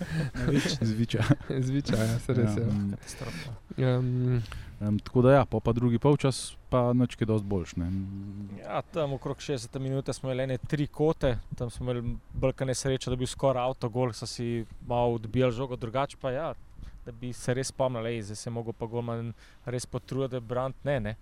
Zviča. 0.80 1.24
zviča, 1.68 1.96
ja, 1.96 2.18
se 2.18 2.34
res 2.34 2.56
je. 2.56 2.66
Katastrofa. 2.90 3.54
Um, 3.78 4.42
Um, 4.80 4.98
tako 4.98 5.22
da, 5.22 5.32
ja, 5.32 5.44
pa, 5.44 5.60
pa 5.60 5.72
drugi 5.72 5.98
polčas, 5.98 6.56
pa 6.70 6.92
noč 6.92 7.16
je 7.20 7.26
dosti 7.28 7.46
boljš. 7.46 7.74
Ne. 7.76 7.90
Ja, 8.62 8.80
tam 8.82 9.12
okrog 9.12 9.36
60 9.36 9.78
minut 9.78 10.08
smo 10.12 10.30
imeli 10.30 10.42
ene 10.42 10.56
tri 10.58 10.86
kote, 10.86 11.34
tam 11.56 11.70
smo 11.70 11.84
imeli 11.84 12.16
brka 12.32 12.64
nesreča, 12.64 13.10
da 13.10 13.16
bi 13.16 13.26
bil 13.26 13.28
skoraj 13.28 13.62
avto 13.62 13.88
gol, 13.92 14.14
so 14.16 14.26
si 14.26 14.64
malo 14.88 15.18
odbijali 15.20 15.52
žogo, 15.52 15.76
drugače 15.76 16.16
pa 16.20 16.32
ja, 16.32 16.54
da 17.10 17.16
bi 17.16 17.32
se 17.32 17.54
res 17.54 17.72
spomnili, 17.74 18.22
zdaj 18.22 18.36
se 18.36 18.48
je 18.48 18.54
mogel 18.54 18.72
pa 18.72 18.86
golman 18.86 19.32
res 19.66 19.86
potruditi, 19.86 20.38
da 20.38 20.40
brant 20.40 20.84
ne, 20.84 21.00
ne. 21.00 21.16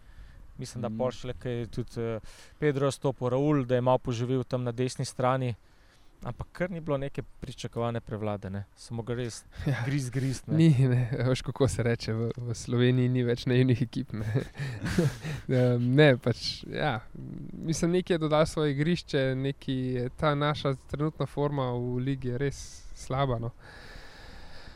Mislim, 0.59 0.83
da 0.83 0.89
Mm. 0.89 0.99
pošle, 0.99 1.35
ker 1.39 1.53
je 1.53 1.67
tudi 1.67 2.03
uh, 2.03 2.21
Pedro 2.59 2.91
stopil 2.91 3.29
Raul, 3.31 3.65
da 3.65 3.75
je 3.75 3.81
malo 3.81 3.99
poživel 3.99 4.45
tam 4.45 4.65
na 4.65 4.73
desni 4.73 5.05
strani. 5.05 5.55
Ampak 6.23 6.49
kar 6.53 6.71
ni 6.71 6.81
bilo 6.81 6.97
neke 6.99 7.23
pričakovane 7.23 8.01
prevlade, 8.01 8.51
ne. 8.51 8.65
samo 8.75 9.03
ga 9.03 9.15
res 9.15 9.45
ja. 9.67 9.85
griz, 9.87 10.11
griz. 10.11 10.43
Ne. 10.47 10.57
Ni, 10.57 10.89
ne, 10.89 11.11
veš 11.29 11.43
kako 11.47 11.69
se 11.69 11.83
reče, 11.83 12.13
v, 12.13 12.31
v 12.37 12.55
Sloveniji 12.59 13.09
ni 13.09 13.23
več 13.23 13.47
naivnih 13.47 13.83
ekip. 13.83 14.11
Ne, 14.13 14.43
ne 15.79 16.17
pač, 16.19 16.65
ja. 16.67 17.01
mislim, 17.53 17.95
nekaj 18.01 18.15
je 18.15 18.19
dodal 18.19 18.47
svoje 18.47 18.75
igrišče, 18.75 19.35
nekaj 19.39 19.75
je 19.75 20.09
ta 20.19 20.35
naša 20.35 20.75
trenutna 20.91 21.27
forma 21.27 21.71
v 21.71 22.03
ligi 22.11 22.35
res 22.39 22.83
slaba. 22.99 23.39
No. 23.39 23.53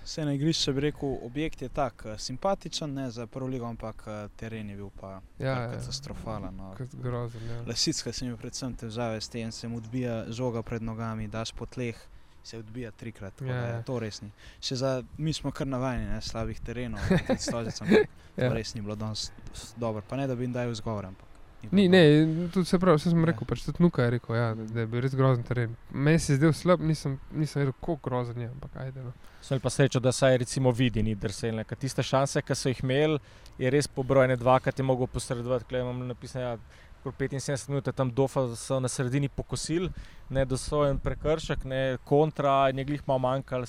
Vse 0.04 0.24
na 0.24 0.32
igrišču 0.32 0.72
bi 0.72 0.80
rekel, 0.82 1.18
objekt 1.22 1.62
je 1.62 1.68
tak, 1.70 2.02
eh, 2.04 2.18
simpatičen, 2.18 2.92
ne 2.92 3.10
za 3.10 3.26
prvo 3.26 3.46
ligo, 3.46 3.66
ampak 3.66 4.04
eh, 4.06 4.28
teren 4.36 4.70
je 4.70 4.76
bil 4.76 4.90
pa 4.92 5.20
Ja, 5.38 5.48
ja. 5.52 5.70
katastrofalen. 5.70 6.56
No. 6.56 6.74
Grozen. 6.94 7.40
Ja. 7.44 7.62
Lasicka 7.62 8.12
se 8.12 8.24
mi 8.24 8.36
predvsem 8.36 8.74
težave 8.74 9.20
s 9.20 9.28
tem, 9.28 9.52
se 9.52 9.68
mu 9.68 9.76
odbija 9.76 10.24
žoga 10.28 10.62
pred 10.62 10.82
nogami, 10.82 11.28
daš 11.28 11.52
po 11.52 11.66
tleh, 11.66 11.96
se 12.42 12.58
odbija 12.58 12.90
trikrat. 12.90 13.34
tako 13.34 13.44
Ja, 13.46 13.60
da 13.60 13.66
ja. 13.68 13.82
To 13.82 13.98
res 13.98 14.20
ni. 14.20 14.30
Še 14.60 14.76
za, 14.76 14.90
mi 15.18 15.32
smo 15.32 15.50
kar 15.50 15.66
navajeni 15.66 16.06
ne, 16.06 16.20
slabih 16.20 16.60
terenov, 16.60 17.00
tudi 17.26 17.38
s 17.38 17.42
Stožicem, 17.42 17.88
to 17.88 18.02
Ja. 18.38 18.52
res 18.52 18.74
ni 18.74 18.80
bilo 18.80 18.96
danes 18.96 19.30
dobro. 19.76 20.02
Pa 20.02 20.16
ne, 20.16 20.26
da 20.26 20.34
bi 20.34 20.44
jim 20.44 20.52
dal 20.52 20.74
zgovor, 20.74 21.06
ampak. 21.06 21.28
Ni, 21.64 21.84
dobro. 21.84 21.98
ne, 22.32 22.48
tudi 22.48 22.66
se 22.66 22.78
pravi, 22.78 22.96
vse 22.96 23.10
sem 23.10 23.18
Ja. 23.18 23.24
rekel, 23.24 23.46
pač 23.46 23.62
tudi 23.62 23.82
Nuka 23.82 24.02
je 24.02 24.10
rekel, 24.10 24.36
ja, 24.36 24.48
da 24.54 24.80
je 24.80 24.86
bil 24.86 25.00
res 25.00 25.14
grozen 25.14 25.44
teren. 25.44 25.76
Meni 25.90 26.18
se 26.18 26.32
je 26.32 26.36
zdel 26.36 26.52
slab, 26.52 26.80
nisem, 26.80 27.18
nisem 27.32 27.60
vedel, 27.60 27.72
kako 27.74 27.96
grozen 27.98 28.40
je, 28.40 28.48
ampak 28.48 28.76
ajde. 28.76 29.02
No. 29.02 29.12
Sem 29.40 29.60
pa 29.60 29.70
srečo, 29.70 30.00
da 30.00 30.12
se 30.12 30.36
recimo 30.36 30.70
vidi, 30.72 31.02
ni 31.02 31.14
drselne. 31.14 31.64
Ker 31.64 31.76
tiste 31.76 32.02
šanse, 32.02 32.42
ki 32.42 32.54
so 32.54 32.68
jih 32.68 32.82
imeli, 32.82 33.18
je 33.58 33.70
res 33.70 33.86
pobrojene 33.88 34.36
dva, 34.36 34.58
ki 34.58 34.72
ti 34.72 34.82
mogo 34.82 35.06
posredovati. 35.06 35.64
Klej 35.64 35.80
imam 35.80 36.06
napisano, 36.06 36.44
ja, 36.44 36.56
okrog 37.00 37.14
75 37.16 37.68
minut 37.68 37.86
je 37.86 37.92
tam 37.92 38.10
dofa 38.10 38.54
so 38.54 38.78
na 38.78 38.88
sredini 38.88 39.28
pokosil, 39.28 39.88
ne 40.30 40.44
da 40.44 40.56
so 40.56 40.84
en 40.84 40.98
prekršek, 40.98 41.64
ne 41.64 41.80
kontra, 42.04 42.70
in 42.70 42.78
je 42.78 42.84
glih 42.84 43.02
malo 43.04 43.18
manjkalo, 43.18 43.66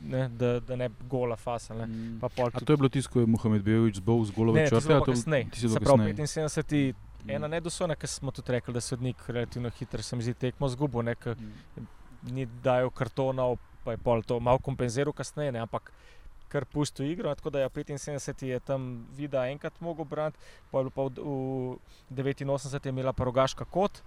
ne, 0.00 0.28
da, 0.30 0.60
da 0.60 0.76
ne 0.76 0.88
gola 1.02 1.36
fasa. 1.36 1.74
Ne. 1.74 1.86
Mm. 1.86 2.18
Pa 2.20 2.28
pol 2.28 2.46
A 2.46 2.50
tudi- 2.50 2.64
to 2.64 2.72
je 2.72 2.76
bilo 2.76 2.88
tisto, 2.88 3.10
ko 3.10 3.20
je 3.20 3.26
Mohamed 3.26 3.62
Bejovič 3.62 3.96
zbol 3.96 4.24
z 4.24 4.30
golove 4.30 4.60
Ne, 4.60 4.68
to 4.68 4.76
je 4.76 4.80
bilo 4.82 4.96
a 4.96 5.00
pa 5.00 5.06
to- 5.06 5.12
kasneje. 5.12 5.50
ti 5.50 5.58
si 5.58 5.66
pravi, 5.66 6.14
kasneje? 6.14 6.48
75. 6.48 6.94
Mm. 7.24 7.30
Ena 7.30 7.48
nedosojna, 7.48 7.96
ker 7.96 8.08
smo 8.08 8.30
tudi 8.30 8.52
rekli, 8.52 8.74
da 8.74 8.80
sodnik 8.80 9.16
relativno 9.28 9.70
hitro, 9.70 10.02
se 10.02 10.16
mi 10.16 10.22
zdi, 10.22 10.34
tekmo 10.34 10.68
zgubo. 10.68 11.02
Ne, 11.02 11.14
ker 11.14 11.36
Mm. 11.36 11.86
ni 12.22 12.46
dajal 12.46 12.90
kartonov, 12.90 13.58
pa 13.84 13.92
je 13.92 13.98
pol 13.98 14.22
to 14.22 14.40
malo 14.40 14.58
kompenziral 14.58 15.12
kasneje, 15.12 15.52
ne, 15.52 15.60
ampak 15.60 15.92
kar 16.48 16.64
pusto 16.64 17.02
igro. 17.02 17.34
Tako 17.34 17.50
da 17.50 17.60
je 17.60 17.68
75 17.68 18.46
je 18.46 18.60
tam 18.60 19.06
vida 19.16 19.46
enkrat 19.48 19.80
mogel 19.80 20.04
braniti, 20.04 20.38
pa 20.70 20.80
je 20.80 20.90
pa 20.90 21.02
v, 21.02 21.08
v 22.10 22.34
89 22.34 22.86
je 22.86 22.90
imela 22.90 23.12
pa 23.12 23.24
rogaška 23.24 23.64
kot, 23.64 24.02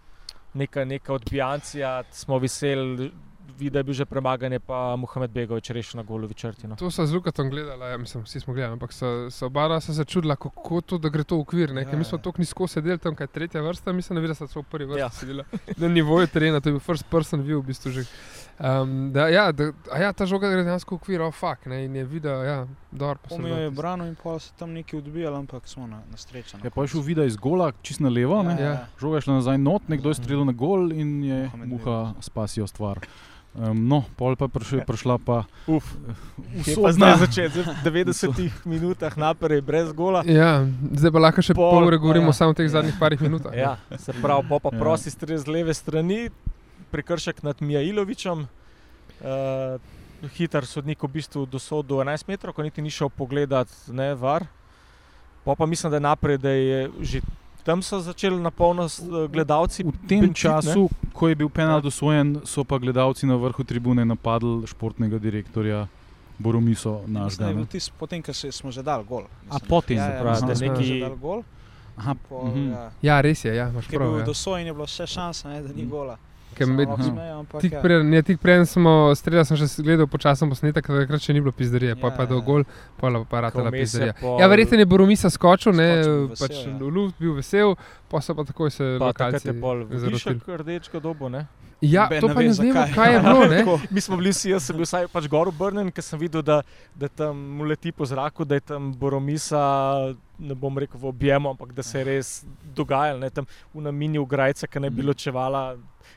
neka, 0.54 0.86
neka 0.86 1.14
odbijancija, 1.14 2.04
smo 2.12 2.40
veseli. 2.40 3.12
Vida 3.60 3.80
je 3.80 3.84
bil 3.84 3.94
že 3.94 4.06
premagan, 4.06 4.54
pa 4.66 4.96
Mohamed 4.96 5.32
Begovič 5.32 5.70
rešil 5.70 5.98
na 5.98 6.04
golovi 6.04 6.34
črti. 6.34 6.68
No. 6.68 6.76
To 6.76 6.92
so 6.92 7.06
z 7.06 7.14
Lukatom 7.14 7.50
gledali, 7.50 7.92
ja, 7.92 7.98
mislim, 7.98 8.24
vsi 8.24 8.40
smo 8.40 8.54
gledali, 8.54 8.74
ampak 8.74 8.94
so, 8.94 9.30
so 9.32 9.46
oba 9.46 9.80
se 9.82 10.06
čudila, 10.06 10.36
kako 10.36 10.82
to, 10.82 10.98
da 10.98 11.10
gre 11.10 11.24
to 11.24 11.36
v 11.36 11.40
okvir. 11.42 11.70
Ja, 11.70 11.98
mi 11.98 12.04
smo 12.04 12.18
ja. 12.18 12.22
tako 12.22 12.42
nizko 12.42 12.68
sedeli, 12.68 12.98
tam 12.98 13.16
kaj 13.16 13.28
tretja 13.28 13.62
vrsta, 13.62 13.92
mislim, 13.92 14.28
da 14.28 14.36
so 14.36 14.62
v 14.62 14.64
prvi 14.64 14.86
vrsti 14.86 15.00
Ja. 15.00 15.10
sedeli. 15.10 15.44
Na 15.78 15.88
nivoju 15.88 16.28
terena, 16.28 16.60
to 16.62 16.70
je 16.70 16.74
bil 16.74 16.80
first 16.80 17.06
person 17.10 17.42
view 17.42 17.62
v 17.62 17.66
bistvu 17.72 17.92
že. 17.92 18.06
Um, 18.62 19.10
da, 19.14 19.28
ja, 19.28 19.52
da, 19.52 19.72
a 19.92 19.98
ja, 19.98 20.14
ta 20.14 20.26
žoga 20.30 20.50
gre 20.52 20.62
dejansko 20.62 20.96
v 20.96 21.00
okvir, 21.00 21.22
oh, 21.26 21.34
fuck, 21.34 21.66
ne, 21.66 21.80
in 21.86 21.96
je 21.96 22.04
videl, 22.06 22.44
ja, 22.46 22.58
dobro. 22.92 23.18
pa 23.24 23.30
se 23.30 23.36
Pomijo 23.36 23.58
je 23.58 23.72
branil 23.72 24.12
in 24.12 24.16
pa 24.24 24.38
se 24.40 24.54
tam 24.54 24.74
neki 24.74 24.98
odbijali, 24.98 25.36
ampak 25.38 25.68
smo 25.68 25.88
na, 25.88 26.02
na 26.12 26.18
srečo. 26.18 26.60
Je 26.64 26.70
pa 26.70 26.86
šel 26.88 27.02
vida 27.02 27.26
iz 27.26 27.38
gola, 27.42 27.72
čist 27.82 28.00
na 28.00 28.10
levo, 28.10 28.44
ne? 28.44 28.54
Ja. 28.62 28.86
žoga 29.02 29.18
je 29.18 29.22
šla 29.22 29.40
nazaj 29.40 29.58
not, 29.58 29.90
nekdo 29.90 30.14
je 30.14 30.20
streljal 30.22 30.46
na 30.46 30.54
gol 30.54 30.92
in 30.94 31.24
je 31.24 31.44
Mohamed 31.44 31.70
muha 31.70 32.14
spasijo 32.22 32.68
stvar. 32.68 33.02
Um, 33.52 33.76
no, 33.84 34.08
pol 34.16 34.40
pa 34.40 34.48
je 34.48 34.50
prišel, 34.50 34.80
prišla 34.88 35.20
pa 35.20 35.44
Uf, 35.68 35.84
je 36.58 36.72
pa 36.72 36.88
usodna. 36.88 37.20
zdaj 37.20 37.28
začeti, 37.28 37.60
v 37.60 37.68
90 38.08 38.64
minutah 38.64 39.12
naprej 39.12 39.60
brez 39.60 39.92
gola. 39.92 40.24
Ja, 40.24 40.64
zdaj 40.90 41.12
pa 41.12 41.20
lahko 41.20 41.44
še 41.44 41.52
Pol 41.52 41.68
pol 41.70 41.82
pa 41.82 41.86
ure 41.86 41.98
govorimo 41.98 42.32
ja. 42.32 42.38
samo 42.38 42.52
o 42.52 42.56
teh 42.56 42.64
Ja. 42.64 42.74
zadnjih 42.74 42.96
parih 42.96 43.20
minutah. 43.20 43.52
Ja, 43.52 43.76
se 43.94 44.14
pravi, 44.14 44.48
po 44.48 44.56
pa 44.58 44.72
Ja. 44.72 44.80
prosti 44.80 45.10
strel 45.10 45.36
z 45.36 45.46
leve 45.46 45.74
strani, 45.74 46.32
prekršek 46.90 47.42
nad 47.42 47.60
Mijailovičem. 47.60 48.48
Uh, 49.20 49.76
hiter 50.30 50.64
sodnik 50.64 50.98
v 50.98 51.12
bistvu 51.12 51.44
dosodil 51.44 52.00
11 52.00 52.28
metrov, 52.28 52.54
ko 52.54 52.62
niti 52.62 52.80
ni 52.80 52.88
šel 52.88 53.10
pogledat, 53.10 53.68
ne 53.88 54.14
var. 54.14 54.48
Pa 55.44 55.56
pa 55.56 55.66
mislim, 55.66 55.90
da 55.90 55.98
je 55.98 56.04
naprej, 56.04 56.38
da 56.38 56.50
je 56.50 56.80
že 57.02 57.20
tam 57.62 57.82
so 57.82 58.00
začeli 58.00 58.38
na 58.38 58.52
polno 58.52 58.86
s- 58.86 59.00
gledalci. 59.28 59.84
V 59.84 59.92
tem 60.06 60.22
ne. 60.22 60.34
času, 60.34 60.86
ko 61.12 61.28
je 61.28 61.36
bil 61.36 61.48
penal 61.48 61.80
dosojen, 61.80 62.42
so 62.44 62.64
pa 62.64 62.78
gledalci 62.78 63.24
na 63.24 63.36
vrhu 63.36 63.64
tribune 63.64 64.02
napadli 64.04 64.66
športnega 64.66 65.18
direktorja 65.18 65.88
Boromiso 66.38 66.92
Mislim, 66.98 67.14
da 67.14 67.20
našega. 67.20 67.46
je 67.46 67.54
bil 67.54 67.62
ne. 67.62 67.68
tisti, 67.68 67.92
potem, 67.96 68.20
ko 68.20 68.34
se- 68.34 68.52
smo 68.52 68.72
že 68.72 68.82
dali 68.82 69.04
gol. 69.04 69.24
A 69.24 69.54
mislim. 69.54 69.68
potem, 69.68 69.98
ja, 69.98 70.06
ja, 70.06 70.20
pravi, 70.20 70.42
da 70.42 70.54
neki- 70.68 71.00
dali 71.00 71.18
gol. 71.18 71.44
Aha, 71.94 72.16
Po, 72.24 72.46
mhm. 72.46 72.72
ja. 72.72 72.92
Ja, 73.04 73.22
res 73.22 73.46
je, 73.46 73.52
ja, 73.52 73.68
Ker 73.70 73.84
je 73.86 73.98
prav. 74.00 74.10
bil 74.10 74.20
Ja. 74.20 74.26
dosojen, 74.26 74.66
je 74.66 74.74
bilo 74.74 74.86
vse 74.86 75.06
šanse, 75.06 75.48
ne, 75.48 75.62
da 75.62 75.70
ni 75.70 75.84
Mm. 75.84 75.90
gola. 75.90 76.18
Med- 76.60 76.90
ampak 77.32 77.62
Tik 77.62 77.72
ja. 77.72 77.82
preden 77.82 78.14
ja, 78.14 78.22
tik 78.22 78.40
preden 78.40 78.66
smo 78.66 79.16
streljali, 79.16 79.46
sem 79.46 79.58
še 79.58 79.82
gledal 79.82 80.08
počasen 80.08 80.50
posnetek, 80.50 80.86
takrat 80.86 81.20
še 81.20 81.34
ni 81.34 81.42
bilo 81.42 81.52
pizderije, 81.52 81.96
pa 81.96 82.08
Ja, 82.08 82.14
pa 82.14 82.24
ja. 82.36 82.42
gol, 82.42 82.64
pa 82.98 83.08
je 83.08 83.26
pa 83.26 83.42
ratela 83.42 83.64
Ko 83.64 83.70
vmes 83.70 83.80
je 83.80 83.84
pizderija. 83.84 84.14
pol- 84.22 84.40
Ja, 84.40 84.48
verjetno 84.48 84.78
je 84.78 84.86
Boromisa 84.86 85.30
skočil, 85.30 85.74
ne, 85.74 85.88
Skočil, 85.94 86.12
bil 86.12 86.28
vesel, 86.28 86.38
pač 86.40 86.56
ja. 86.58 86.78
v 86.78 86.90
luft 86.90 87.16
bil 87.18 87.34
vesel, 87.34 87.76
pa 88.08 88.20
so 88.20 88.36
pa 88.36 88.44
takoj 88.44 88.70
se 88.70 88.84
Pa 89.00 89.12
takrat 89.12 89.34
lokalci 89.34 89.48
je 89.48 89.54
pol 89.56 89.78
zarotili. 89.88 90.36
višek 90.36 90.48
rdečega 90.60 91.00
dobo, 91.00 91.30
ne? 91.30 91.48
Ja, 91.82 92.04
Noben 92.04 92.22
to 92.22 92.28
pa 92.28 92.34
ne 92.36 92.48
vemo, 92.48 92.54
zakaj. 92.54 92.94
kaj 92.94 93.14
je 93.14 93.20
bilo, 93.20 93.46
ne. 93.48 93.62
Mi 93.92 94.02
smo 94.02 94.18
bili 94.18 94.30
vsi, 94.30 94.50
jaz 94.50 94.64
sem 94.64 94.76
bil 94.76 94.86
vsaj 94.86 95.08
pač 95.08 95.26
gor 95.28 95.48
obrnjen, 95.48 95.90
ker 95.90 96.04
sem 96.04 96.20
videl, 96.20 96.42
da, 96.42 96.60
da 96.96 97.08
tam 97.10 97.34
mu 97.52 97.66
leti 97.66 97.92
po 97.92 98.06
zraku, 98.06 98.46
da 98.46 98.56
je 98.56 98.66
tam 98.68 98.92
Boromisa, 98.94 99.62
ne 100.40 100.54
bom 100.56 100.78
rekel 100.78 101.00
v 101.00 101.08
objemu, 101.08 101.50
ampak 101.50 101.74
da 101.74 101.82
se 101.82 101.98
je 101.98 102.06
res 102.06 102.30
dogajalo, 102.72 103.20
ne 103.20 103.30
tam 103.32 103.46
v 103.74 103.82
namini 103.82 104.18
ugrajca, 104.18 104.68
ki 104.68 104.80
ne 104.80 104.90
bi 104.90 105.02
ločevala. 105.04 105.64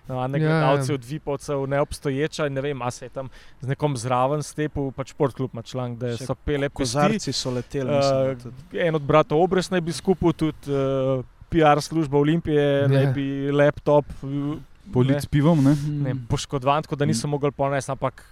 Na 0.05 0.15
Ja, 0.17 0.23
ja. 0.23 0.29
gledalci 0.29 0.93
od 0.93 1.01
Vipovcev, 1.03 1.63
neobstoječa, 1.67 2.47
in 2.47 2.53
ne 2.53 2.61
vem, 2.61 2.83
a 2.83 2.91
se 2.91 3.05
je 3.05 3.11
tam 3.11 3.29
z 3.61 3.69
nekom 3.69 3.97
zraven 3.97 4.43
stepil, 4.43 4.91
pač 4.91 5.11
športklub 5.11 5.51
ima 5.53 5.63
članek, 5.63 5.97
da 5.99 6.17
so 6.19 6.35
pele 6.37 6.69
pesti. 6.69 6.77
Kozarci 6.77 7.33
so 7.33 7.51
leteli. 7.51 7.89
mislim, 7.91 8.21
Uh, 8.27 8.43
tudi. 8.43 8.79
en 8.79 8.95
od 8.95 9.03
bratov 9.03 9.41
Obres 9.41 9.71
naj 9.71 9.81
bi 9.81 9.93
skupil, 9.95 10.33
tudi 10.35 10.69
uh, 10.69 11.25
PR 11.49 11.81
služba 11.81 12.19
Olimpije, 12.19 12.61
Ja. 12.83 12.89
naj 12.89 13.07
bi 13.09 13.27
laptop. 13.51 14.05
Polit 14.87 15.17
s 15.17 15.27
pivom, 15.27 15.59
ne? 15.61 15.75
ne, 16.05 16.15
poškodovan, 16.29 16.83
tako 16.83 16.97
da 16.97 17.05
nisem 17.05 17.31
mogel 17.31 17.51
ponesti, 17.51 17.91
ampak 17.91 18.23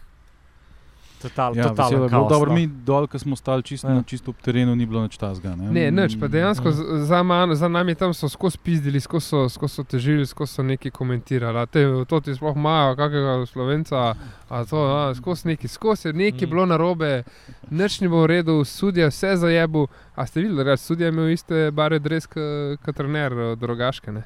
total, 1.18 1.54
Ja, 1.54 1.62
totalno 1.64 1.90
veselo 1.90 2.08
kaos, 2.10 2.28
Dobro, 2.28 2.48
no. 2.48 2.54
mi 2.54 2.66
dol, 2.66 3.06
ko 3.06 3.14
smo 3.16 3.36
stali 3.36 3.62
čisto 3.62 3.86
Ja. 3.86 3.94
ja. 3.94 4.02
čist 4.02 4.28
ob 4.28 4.34
terenu, 4.36 4.74
ni 4.74 4.86
bilo 4.86 5.02
nič 5.02 5.14
tazga. 5.16 5.54
Ne, 5.54 5.70
Ne, 5.70 5.90
nič, 5.92 6.18
pa 6.18 6.26
dejansko 6.26 6.64
Mm. 6.64 6.72
z- 6.72 7.06
za, 7.06 7.22
man, 7.22 7.54
za 7.54 7.68
nami 7.68 7.94
tam 7.94 8.10
so 8.12 8.28
skozi 8.28 8.58
pizdili, 8.58 8.98
skozi 8.98 9.26
so, 9.26 9.48
skozi 9.48 9.72
so 9.72 9.84
težili, 9.84 10.26
skozi 10.26 10.52
so 10.52 10.62
neki 10.64 10.90
komentirali. 10.90 11.66
Te, 11.68 11.78
to 12.04 12.20
ti 12.20 12.34
sploh 12.34 12.56
imajo, 12.56 12.96
kakega 12.96 13.46
slovenca, 13.46 14.14
a 14.48 14.64
to, 14.64 14.76
a, 14.88 15.14
skozi 15.14 15.48
neki, 15.48 15.68
skozi 15.68 16.08
je 16.08 16.12
neki 16.14 16.46
Mm. 16.46 16.50
bilo 16.50 16.66
narobe, 16.66 17.22
nič 17.70 18.00
ni 18.00 18.08
bilo 18.08 18.22
v 18.22 18.26
redu, 18.28 18.64
sudje 18.64 19.06
vse 19.06 19.36
zajebu. 19.36 19.86
A 20.14 20.26
ste 20.26 20.40
videli, 20.40 20.64
da 20.64 20.76
sudje 20.76 21.08
imel 21.08 21.28
iste 21.28 21.70
bare 21.70 21.98
dres 21.98 22.26
kot 22.26 22.92
trener 22.92 23.32
eh, 23.32 23.56
drugaške? 23.56 24.10
Ne? 24.10 24.22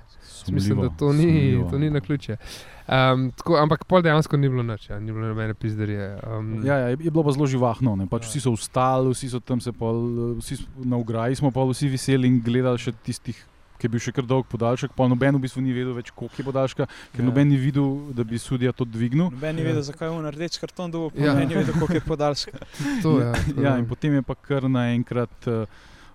Mislim, 0.48 0.80
da 0.80 0.88
to 0.90 1.12
ni, 1.12 1.30
to 1.70 1.78
ni 1.78 1.90
na 1.90 2.00
ključe. 2.00 2.36
Um, 2.86 3.32
tako, 3.32 3.56
ampak 3.56 3.84
pol 3.84 4.02
dejansko 4.02 4.36
ni 4.36 4.48
bilo 4.48 4.62
nič, 4.62 4.90
ja, 4.90 5.00
ni 5.00 5.10
bilo 5.10 5.26
nobene 5.26 5.54
pizderije. 5.54 6.18
Um, 6.24 6.62
Ja, 6.62 6.76
ja, 6.76 6.86
je 6.86 6.96
je 7.00 7.10
bilo 7.10 7.24
pa 7.24 7.32
zelo 7.32 7.46
živahno. 7.46 7.96
ne, 7.96 8.06
Pač 8.06 8.22
Ja. 8.22 8.28
vsi 8.28 8.40
so 8.40 8.52
vstali, 8.52 9.10
vsi 9.10 9.28
so 9.28 9.40
tam 9.40 9.60
se 9.60 9.72
pol, 9.72 9.96
vsi 10.36 10.54
na 10.78 10.96
ograji 10.96 11.34
smo 11.34 11.50
pa 11.50 11.60
vsi 11.62 11.88
veseli 11.88 12.28
in 12.28 12.40
gledali 12.40 12.78
še 12.78 12.92
tistih. 12.94 13.34
Ki 13.76 13.84
je 13.84 13.90
bil 13.90 14.00
še 14.00 14.08
kar 14.10 14.24
dolg 14.24 14.46
podaljšek, 14.48 14.94
pa 14.96 15.04
noben 15.04 15.36
v 15.36 15.40
bistvu 15.40 15.60
ni 15.60 15.68
vedel 15.70 15.92
več, 15.92 16.08
koliko 16.10 16.32
je 16.38 16.44
podaljška, 16.44 16.86
ker 16.86 17.20
Ja. 17.20 17.20
ja. 17.20 17.26
noben 17.26 17.48
ni 17.48 17.56
videl, 17.56 17.84
da 18.14 18.24
bi 18.24 18.38
sudija 18.38 18.72
to 18.72 18.84
dvignil. 18.84 19.28
Noben 19.28 19.52
ni 19.56 19.60
Ja. 19.62 19.68
vedel, 19.68 19.82
zakaj 19.82 20.08
je 20.08 20.12
on 20.16 20.24
rdeč 20.32 20.56
karton 20.58 20.90
dobil, 20.90 21.10
pa 21.12 21.20
Ja. 21.20 21.34
noben 21.34 21.48
ni 21.48 21.54
vedel, 21.56 21.74
koliko 21.74 21.92
je 21.92 22.00
podaljška. 22.00 22.56
to, 23.02 23.20
ja, 23.20 23.32
tako 23.50 23.60
ja, 23.60 23.76
in 23.78 23.84
potem 23.86 24.14
je 24.14 24.22
pa 24.22 24.34
kar 24.34 24.62
naenkrat 24.64 25.36
uh, 25.46 25.68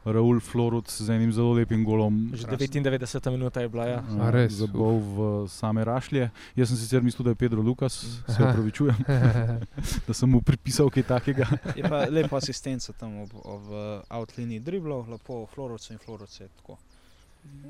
Raul 0.05 0.39
Floruc 0.39 0.89
z 0.89 1.09
enim 1.09 1.29
zelo 1.31 1.53
lepim 1.53 1.85
golom 1.85 2.31
Že 2.33 2.47
99 2.57 3.31
minuta 3.31 3.61
je 3.61 3.69
bila. 3.69 3.85
Ja. 3.85 3.99
uh, 4.01 4.21
A, 4.21 4.29
res? 4.33 4.53
zabol 4.57 4.97
v 4.97 5.15
same 5.47 5.85
rašlje. 5.85 6.31
Jaz 6.57 6.67
sem 6.69 6.77
sicer 6.77 7.01
mislil, 7.05 7.23
da 7.23 7.31
je 7.31 7.35
Pedro 7.35 7.61
Lukas, 7.61 7.93
se 8.25 8.41
Aha. 8.41 8.49
opravičujem, 8.49 8.97
da 10.07 10.13
sem 10.13 10.29
mu 10.29 10.41
pripisal 10.41 10.89
kaj 10.89 11.03
takega. 11.03 11.45
Je 11.77 11.83
pa 11.85 12.09
lepa 12.09 12.37
asistenca 12.37 12.93
tam 12.93 13.21
ob, 13.21 13.29
ob 13.45 13.63
uh, 13.69 14.01
outliniji 14.09 14.59
driblov, 14.59 15.05
lepo 15.09 15.45
Florovce 15.53 15.93
in 15.93 15.99
Florovce. 16.01 16.49
Tako. 16.61 16.77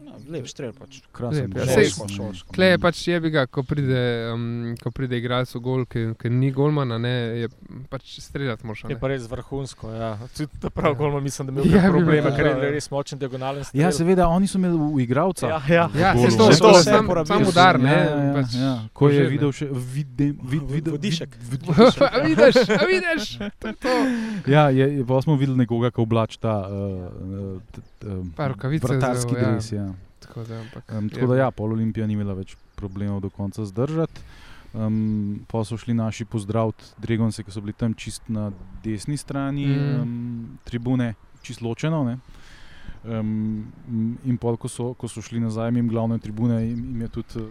No, 0.02 0.18
lep 0.28 0.48
strel 0.48 0.74
pač. 0.76 0.98
Krasen 1.16 1.48
Lep, 1.48 1.56
ja. 1.56 2.34
Klej 2.52 2.70
je 2.70 2.78
pač 2.78 2.98
jebi 3.08 3.30
ga, 3.32 3.46
ko 3.48 3.64
pride, 3.64 4.00
um, 4.34 4.44
ko 4.76 4.92
pride 4.92 5.16
igralec 5.16 5.48
v 5.56 5.62
gol, 5.64 5.86
ki, 5.86 6.02
ki 6.20 6.28
ni 6.30 6.50
golmana, 6.52 6.98
ne, 6.98 7.12
je 7.38 7.48
pač 7.88 8.18
streljati 8.20 8.68
moraš. 8.68 8.82
Je 8.90 8.98
pa 9.00 9.08
res 9.08 9.24
vrhunsko. 9.26 9.88
Ja. 9.90 10.10
Tudi 10.36 10.60
ta 10.60 10.68
prav 10.70 10.92
Ja. 10.92 11.00
gol, 11.00 11.16
mislim, 11.22 11.48
da 11.48 11.54
Ja, 11.54 11.56
imel 11.56 11.72
bi 11.72 11.78
ja, 11.78 11.92
probleme, 11.94 12.34
ker 12.36 12.50
je 12.50 12.72
res 12.72 12.90
močen 12.90 13.20
diagonalen 13.20 13.64
strel. 13.64 13.80
Ja, 13.80 13.92
seveda, 13.92 14.28
oni 14.28 14.48
so 14.48 14.60
imeli 14.60 14.76
v 14.76 15.00
igravca. 15.00 15.48
Ja, 15.48 15.62
ja. 15.70 15.86
Ja, 15.96 16.12
golu. 16.14 16.28
se 16.28 16.38
to, 16.38 16.50
Še 16.50 16.60
to, 16.60 16.60
to 16.60 16.68
to 16.68 16.74
vse 16.76 16.84
sam, 16.90 17.08
porabili 17.08 17.32
sam 17.32 17.46
so. 17.46 17.50
udar, 17.50 17.80
ne. 17.80 17.96
Ja, 17.96 18.12
ja, 18.18 18.34
pač, 18.34 18.50
ja. 18.58 18.74
Ko 18.92 19.08
je 19.08 19.16
požir, 19.16 19.24
ne. 19.24 19.32
videl 19.32 19.52
še 19.54 19.68
videm, 19.72 20.36
vid, 20.44 20.62
V- 20.62 20.74
videl, 20.74 20.92
vodišek. 20.94 21.32
Vid, 21.46 21.62
a 22.10 22.20
vidiš, 22.20 22.56
a 22.68 22.84
vidiš, 22.86 23.24
to 23.56 23.66
je 23.66 23.76
to. 23.78 23.96
ja, 24.46 24.68
je, 24.70 24.86
je, 24.92 25.06
pa 25.06 25.22
smo 25.22 25.40
videli 25.40 25.56
nekoga, 25.58 25.88
ki 25.90 26.02
oblač 26.02 26.36
ta 26.36 26.60
uh, 26.62 27.56
uh, 28.04 28.20
Pa 28.36 28.50
rokavice 28.50 28.82
vratarski 28.84 29.30
vzel, 29.32 29.61
ja. 29.72 29.86
dres. 29.86 29.94
Ja. 29.94 30.10
Tako 30.22 30.44
da, 30.44 30.60
ampak, 30.62 30.92
Um, 30.94 31.10
tako 31.10 31.28
da, 31.28 31.36
ja, 31.36 31.52
pol 31.52 31.74
Olimpija 31.74 32.06
ni 32.08 32.14
imela 32.14 32.34
več 32.38 32.56
problemov 32.78 33.22
do 33.22 33.30
konca 33.30 33.66
zdržati. 33.66 34.22
Um, 34.74 35.42
pa 35.52 35.64
so 35.68 35.76
šli 35.78 35.94
naši 35.94 36.26
pozdraviti 36.26 36.94
Dregonce, 36.98 37.44
ki 37.44 37.52
so 37.52 37.62
bili 37.62 37.74
tam 37.74 37.94
čist 37.94 38.30
na 38.32 38.52
desni 38.84 39.18
strani 39.18 39.66
Mm. 39.68 40.02
um, 40.02 40.60
tribune, 40.64 41.14
čist 41.42 41.62
ločeno. 41.62 42.04
Ne? 42.08 42.20
Um, 43.04 43.66
in 44.26 44.38
pol, 44.38 44.56
ko 44.58 44.70
so, 44.70 44.94
ko 44.94 45.08
so 45.10 45.22
šli 45.22 45.40
nazaj, 45.42 45.74
jim 45.76 45.90
glavne 45.90 46.20
tribune, 46.20 46.62
jim, 46.70 46.86
jim 46.86 47.02
je 47.02 47.08
tudi 47.08 47.42
uh, 47.42 47.50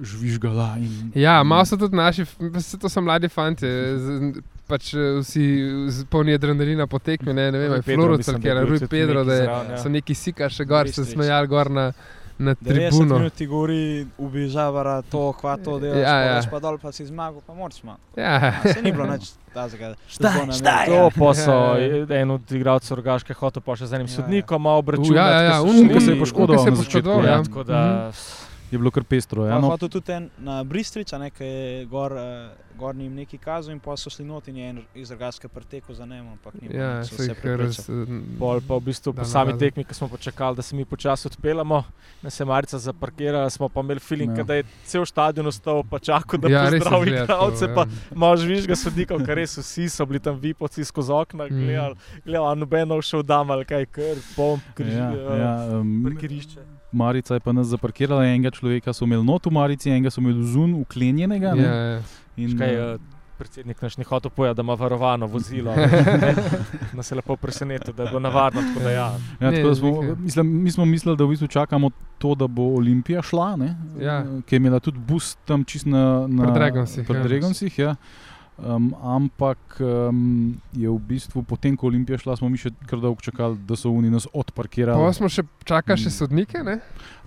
žvižgala. 0.00 0.76
In, 0.78 1.12
Ja, 1.14 1.42
malo 1.42 1.64
so 1.64 1.76
tudi 1.76 1.96
naši, 1.96 2.26
vse 2.38 2.78
to 2.78 2.88
so 2.88 3.00
mladi 3.00 3.28
fanti. 3.28 3.66
Pač 4.72 4.94
eh, 4.94 5.20
vsi 5.20 5.44
z- 5.88 6.06
polni 6.06 6.32
adrenalina 6.32 6.86
po 6.86 6.96
tekmi, 6.98 7.32
ne, 7.32 7.50
ne 7.50 7.58
vem, 7.58 7.70
je 7.70 7.76
je 7.76 7.82
je 7.82 7.96
bil 8.56 8.66
Rui 8.66 8.88
Pedro, 8.88 9.20
da 9.22 9.34
je, 9.34 9.44
zraven, 9.44 9.70
ja. 9.70 9.76
so 9.78 9.88
neki 9.90 10.14
sika 10.16 10.48
še 10.48 10.64
gor, 10.64 10.88
se 10.88 11.04
smejali 11.04 11.46
gor 11.46 11.68
na, 11.70 11.84
na 12.38 12.54
90 12.56 12.88
tribuno. 12.90 13.18
ti 13.30 13.46
govori, 13.46 13.82
ubižavara 14.16 15.02
to, 15.04 15.32
kva 15.34 15.56
to 15.58 15.76
delaš, 15.78 15.98
Ja, 15.98 16.14
ja, 16.16 16.20
ja. 16.22 16.36
ja. 16.36 16.48
pa 16.48 16.58
dol 16.58 16.78
pa 16.78 16.88
si 16.90 17.04
zmagal, 17.04 17.42
pa 17.42 17.52
moraš 17.52 17.82
malo. 17.82 18.00
Ja, 18.16 18.62
Se 18.64 18.80
ni 18.80 18.90
bilo 18.90 19.04
nič 19.06 19.24
tazga. 19.52 19.92
Štaj, 20.08 20.86
To 20.86 21.10
pa 21.12 21.30
so 21.34 21.76
Ja, 21.76 22.08
en 22.16 22.30
od 22.32 22.48
igralcev 22.48 22.96
Rogaške 22.96 23.34
hotel 23.34 23.60
pa 23.60 23.74
še 23.74 23.86
z 23.86 23.92
enim 23.94 24.06
Ja, 24.06 24.10
ja. 24.10 24.16
sodnikom, 24.16 24.56
malo 24.58 24.76
U, 24.76 24.82
obračunati. 24.82 25.14
ja, 25.14 25.28
ja, 25.28 25.42
ja, 25.42 25.50
ker 25.50 25.58
so 25.58 25.64
un, 25.64 25.76
šli- 25.78 25.92
ko 25.92 26.00
se 26.00 26.10
je 26.10 26.18
poškodoval 26.18 26.56
ko 26.56 26.64
se 26.64 26.70
je 26.70 26.76
poškodoval, 26.78 27.20
Ja, 27.22 27.30
ja. 27.30 27.42
tako 27.42 27.62
da 27.64 27.80
Mhm. 28.08 28.50
Je 28.72 28.78
bilo 28.78 28.90
kar 28.90 29.04
pestro. 29.04 29.44
Ja, 29.44 29.52
Ja, 29.52 29.58
no, 29.58 29.68
Hotel 29.68 29.88
tudi 29.88 30.12
en 30.12 30.30
na 30.38 30.64
Bristrič, 30.64 31.12
nekaj 31.12 31.46
je 31.46 31.84
gor, 31.86 32.12
uh, 32.12 32.20
gor 32.78 32.94
njim 32.96 33.14
neki 33.14 33.38
kazal 33.38 33.72
in 33.72 33.80
pa 33.80 33.96
so 33.96 34.10
šli 34.10 34.24
not 34.24 34.48
in 34.48 34.56
je 34.56 34.68
en 34.68 34.78
iz 34.94 35.10
Rogaške 35.10 35.48
pretekel 35.48 35.94
za 35.94 36.06
njim, 36.06 36.28
ampak 36.28 36.54
ni 36.54 36.68
Ja, 36.72 37.04
se 37.04 37.14
vse 37.14 37.34
preprečili. 37.34 38.06
Pol 38.38 38.60
pa 38.60 38.74
v 38.74 38.80
bistvu 38.80 39.12
Da, 39.12 39.22
po 39.22 39.28
sami 39.28 39.58
tekmi, 39.58 39.84
ki 39.84 39.94
smo 39.94 40.08
počakali, 40.08 40.56
da 40.56 40.62
se 40.62 40.76
mi 40.76 40.84
počasi 40.84 41.28
odpeljamo, 41.28 41.82
da 42.22 42.30
se 42.30 42.44
marica 42.44 42.78
zaparkira, 42.78 43.50
smo 43.50 43.68
pa 43.68 43.80
imeli 43.80 44.00
feeling, 44.00 44.32
Ja. 44.32 44.38
ja. 44.38 44.44
da 44.44 44.54
je 44.54 44.64
cel 44.84 45.04
stadion 45.04 45.46
ostal 45.46 45.84
pa 45.84 45.98
čakal, 45.98 46.40
da 46.40 46.48
Ja, 46.48 46.62
je 46.62 46.78
pozdravi 46.78 47.06
izgleda 47.06 47.26
tako, 47.26 47.44
igralce, 47.44 47.64
ja. 47.64 47.74
pa 47.74 47.84
malo 48.14 48.36
žvižga 48.36 48.76
sodnikov, 48.76 49.20
ker 49.20 49.36
res 49.36 49.58
vsi 49.58 49.88
so 49.88 50.06
bili 50.06 50.20
tam 50.20 50.36
vipoci 50.36 50.84
skozi 50.84 51.12
okna, 51.12 51.44
Mm. 51.44 51.48
gledali, 51.58 51.94
gledali, 52.24 52.46
a 52.46 52.54
nobeno 52.54 53.02
šel 53.02 53.22
dam 53.22 53.50
ali 53.50 53.64
kaj, 53.64 53.86
ker 53.86 54.16
pomp, 54.36 54.62
križ, 54.74 54.92
ja, 54.92 55.10
ja, 55.10 55.36
ja, 55.36 55.78
um, 55.78 56.02
parkirišče. 56.04 56.81
Marica 56.92 57.34
je 57.34 57.40
pa 57.40 57.52
nas 57.52 57.66
zaparkirala, 57.66 58.24
enega 58.26 58.50
človeka 58.50 58.92
so 58.92 59.04
imeli 59.04 59.24
not 59.24 59.46
v 59.46 59.52
Marici, 59.52 59.90
enega 59.90 60.10
so 60.10 60.20
imeli 60.20 60.44
zun, 60.46 60.74
uklenjenega. 60.74 61.54
ne. 61.54 61.62
Ja, 61.62 61.74
ja. 61.74 62.02
In, 62.36 62.58
Kaj, 62.58 62.74
eh, 62.74 62.94
uh, 62.94 63.00
predsednik 63.38 63.82
naš 63.82 63.96
ni 63.96 64.04
hotel 64.04 64.30
povedati, 64.30 64.56
da 64.56 64.62
ima 64.62 64.74
varovano 64.74 65.26
vozilo. 65.26 65.74
Nas 66.96 67.10
je 67.10 67.16
lepo 67.16 67.36
presenetil, 67.36 67.94
da 67.94 68.02
je 68.02 68.08
bilo 68.08 68.20
navarno. 68.20 68.60
Tako 68.62 68.80
da 68.80 68.90
ja. 68.90 69.08
Ja, 69.40 69.50
tako 69.52 69.68
da 69.68 69.74
smo, 69.74 70.02
mislim, 70.18 70.62
mi 70.62 70.70
smo 70.70 70.84
mislili, 70.84 71.16
da 71.16 71.24
v 71.24 71.28
bistvu 71.28 71.48
čakamo 71.48 71.90
to, 72.18 72.34
da 72.34 72.46
bo 72.46 72.62
Olimpija 72.62 73.22
šla, 73.22 73.56
ne, 73.56 73.76
Ja. 74.00 74.24
ki 74.46 74.54
je 74.54 74.56
imela 74.56 74.80
tudi 74.80 74.98
bus 74.98 75.36
tam 75.44 75.64
čist 75.64 75.86
na, 75.86 76.26
na 76.28 76.42
pri 76.42 76.52
ja. 76.52 77.22
Dragonsih, 77.22 77.78
ja. 77.78 77.94
Um, 78.62 78.94
ampak 78.96 79.58
um, 79.76 80.18
je 80.72 80.86
v 80.86 80.98
bistvu 81.00 81.42
potem, 81.42 81.74
ko 81.74 81.86
je 81.86 81.88
Olimpija 81.88 82.14
šla, 82.16 82.36
smo 82.36 82.46
mi 82.46 82.54
še 82.56 82.70
kar 82.86 83.00
dolgo 83.00 83.18
čakali, 83.20 83.58
da 83.58 83.74
so 83.74 83.90
oni 83.90 84.06
nas 84.06 84.28
odparkirali. 84.32 84.94
Pa 84.96 85.10
smo 85.12 85.26
še 85.26 85.42
čakali 85.64 85.98
še 85.98 86.06
Mm. 86.06 86.14
sodnike, 86.14 86.58
ne? 86.60 86.76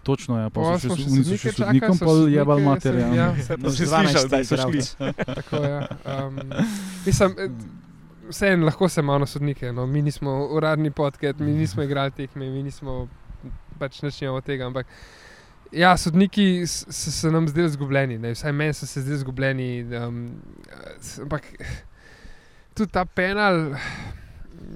Točno, 0.01 0.37
ja, 0.37 0.47
pa 0.47 0.61
Pa 0.63 0.77
so 0.77 0.87
še, 0.87 0.95
še 0.95 1.03
so 1.03 1.09
sodnike 1.09 1.37
še 1.37 1.51
sodnikom 1.51 1.91
čakali, 1.91 1.97
so 1.97 2.05
pa 2.05 2.11
sodnike, 2.13 2.35
jebal 2.35 2.57
se- 2.57 2.63
mater. 2.63 2.93
Ja. 3.11 3.27
Se 3.35 3.53
si 3.69 3.83
12 3.83 3.83
slišal, 3.83 4.23
da 4.25 4.37
so 4.39 4.55
šli. 4.55 4.79
igralcev. 4.79 5.35
Tako, 5.35 5.55
ja. 5.59 5.79
um, 6.05 6.33
mislim, 7.03 7.31
eh, 7.37 7.49
vseeno 8.27 8.65
lahko 8.65 8.87
se 8.87 9.01
malo 9.03 9.25
sodnike. 9.25 9.71
No. 9.71 9.83
Mi 9.85 10.01
nismo 10.01 10.31
uradni 10.47 10.87
podcast, 10.89 11.39
mi 11.39 11.51
nismo 11.53 11.83
igrali 11.83 12.11
tekme, 12.13 12.47
mi 12.47 12.63
nismo 12.63 13.09
pač 13.75 13.99
nič 14.01 14.23
od 14.23 14.39
tega. 14.41 14.65
Ampak 14.65 14.87
ja, 15.71 15.97
sodniki 15.97 16.67
so 16.67 17.11
se 17.11 17.31
nam 17.31 17.47
zdeli 17.47 17.67
izgubljeni, 17.67 18.17
ne. 18.17 18.31
vsaj 18.31 18.51
meni 18.51 18.73
so 18.73 18.85
se 18.85 19.01
zdeli 19.01 19.15
izgubljeni. 19.15 19.69
Um, 20.07 20.31
ampak 21.21 21.43
tudi 22.73 22.91
ta 22.91 23.05
penal, 23.05 23.75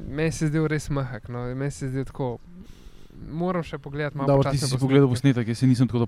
meni 0.08 0.32
se 0.32 0.46
je 0.46 0.50
zdel 0.50 0.68
res 0.68 0.90
mahak. 0.90 1.30
No. 1.30 1.46
Meni 1.56 1.72
se 1.72 1.86
je 1.86 1.90
zdel 1.90 2.06
tako. 2.06 2.38
Moram 3.32 3.64
še 3.64 3.78
pogledati 3.78 4.18
malo. 4.18 4.32
Dobro, 4.32 4.52
ti 4.52 4.58
si 4.58 4.68
si 4.68 4.78
pogledal 4.80 5.10
posnetek, 5.12 5.48
jaz 5.48 5.62
nisem 5.68 5.88
tako 5.88 6.06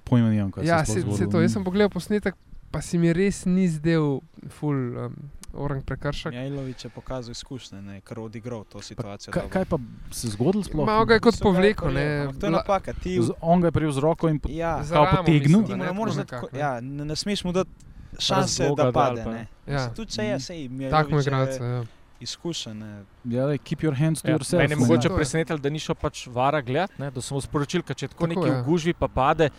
kaj 0.56 0.66
Ja, 0.66 0.86
se 0.86 1.02
se, 1.02 1.18
se 1.18 1.28
to. 1.30 1.42
Jaz 1.42 1.54
sem 1.54 1.64
pogledal 1.64 1.90
posnetek, 1.92 2.38
pa 2.72 2.80
si 2.82 2.98
mi 2.98 3.12
res 3.14 3.44
ni 3.46 3.68
zdel 3.68 4.22
ful 4.48 4.78
um, 4.96 5.18
orang 5.54 5.82
prekršek. 5.82 6.34
Jajlovič 6.34 6.84
je 6.84 6.90
pokazal 6.90 7.32
izkušnje, 7.32 7.82
ne, 7.82 8.02
kar 8.02 8.20
odigral 8.20 8.64
to 8.64 8.82
situacijo. 8.82 9.32
Kaj, 9.32 9.50
kaj 9.50 9.66
pa 9.66 9.78
se 10.12 10.28
je 10.28 10.32
zgodilo 10.32 10.64
sploh? 10.64 10.86
Malo 10.86 11.06
ga 11.06 11.14
je 11.14 11.20
kot 11.22 11.34
So 11.34 11.44
povleko. 11.44 11.90
Ne, 11.90 12.06
ampak 12.22 12.40
To 12.40 12.46
je 12.46 12.52
napaka. 12.52 12.94
Ti, 12.94 13.22
Z- 13.22 13.32
On 13.42 13.62
ga 13.62 13.68
je 13.68 13.72
prijel 13.74 13.92
z 13.92 13.98
roko 14.00 14.28
in 14.28 14.40
pot- 14.40 14.52
ja, 14.52 14.82
potegnil? 14.82 15.62
da 15.62 15.68
ne, 15.70 15.78
ne 15.78 15.86
tako 15.86 16.00
ko- 16.02 16.16
nekako, 16.16 16.48
ne. 16.52 16.60
ja, 16.60 16.80
ne, 16.80 17.06
ne 17.06 17.16
smeš 17.16 17.44
mu 17.44 17.52
dati 17.52 17.70
šanse, 18.18 18.64
Razloga, 18.64 18.84
da 18.84 18.86
da 18.86 18.92
pade. 18.94 19.24
pa- 19.24 19.32
Ne. 19.32 19.48
Ja. 19.68 19.90
Tudi 19.90 20.12
če 20.12 20.24
je, 20.24 20.40
sej 20.42 20.60
Takmo 20.62 20.78
Mijalović 20.78 21.26
igralce. 21.26 21.60
je 21.60 21.70
Ja. 21.72 21.84
izkušen. 22.20 22.78
ne. 22.78 23.04
Ja, 23.26 23.46
daj, 23.46 23.58
keep 23.60 23.80
your 23.80 23.96
hands 23.96 24.22
to 24.22 24.28
Ja, 24.28 24.36
yourself. 24.36 24.58
Mene 24.58 24.64
je 24.66 24.76
ne. 24.76 24.76
mogoče 24.78 25.08
je. 25.08 25.16
presenetilo, 25.16 25.58
da 25.58 25.70
ni 25.70 25.80
šel 25.80 25.96
pač 25.96 26.28
vara 26.28 26.62
gledati, 26.62 26.94
ne, 26.98 27.12
da 27.12 27.22
sem 27.22 27.36
mu 27.36 27.42
sporočil, 27.42 27.82
da 27.82 27.94
če 27.94 28.08
tako, 28.08 28.20
Tako, 28.20 28.34
tako 28.34 28.40
neki 28.42 28.50
ja. 28.50 28.62
v 28.62 28.66
gužvi 28.66 28.94
pa 28.94 29.08
pade. 29.10 29.50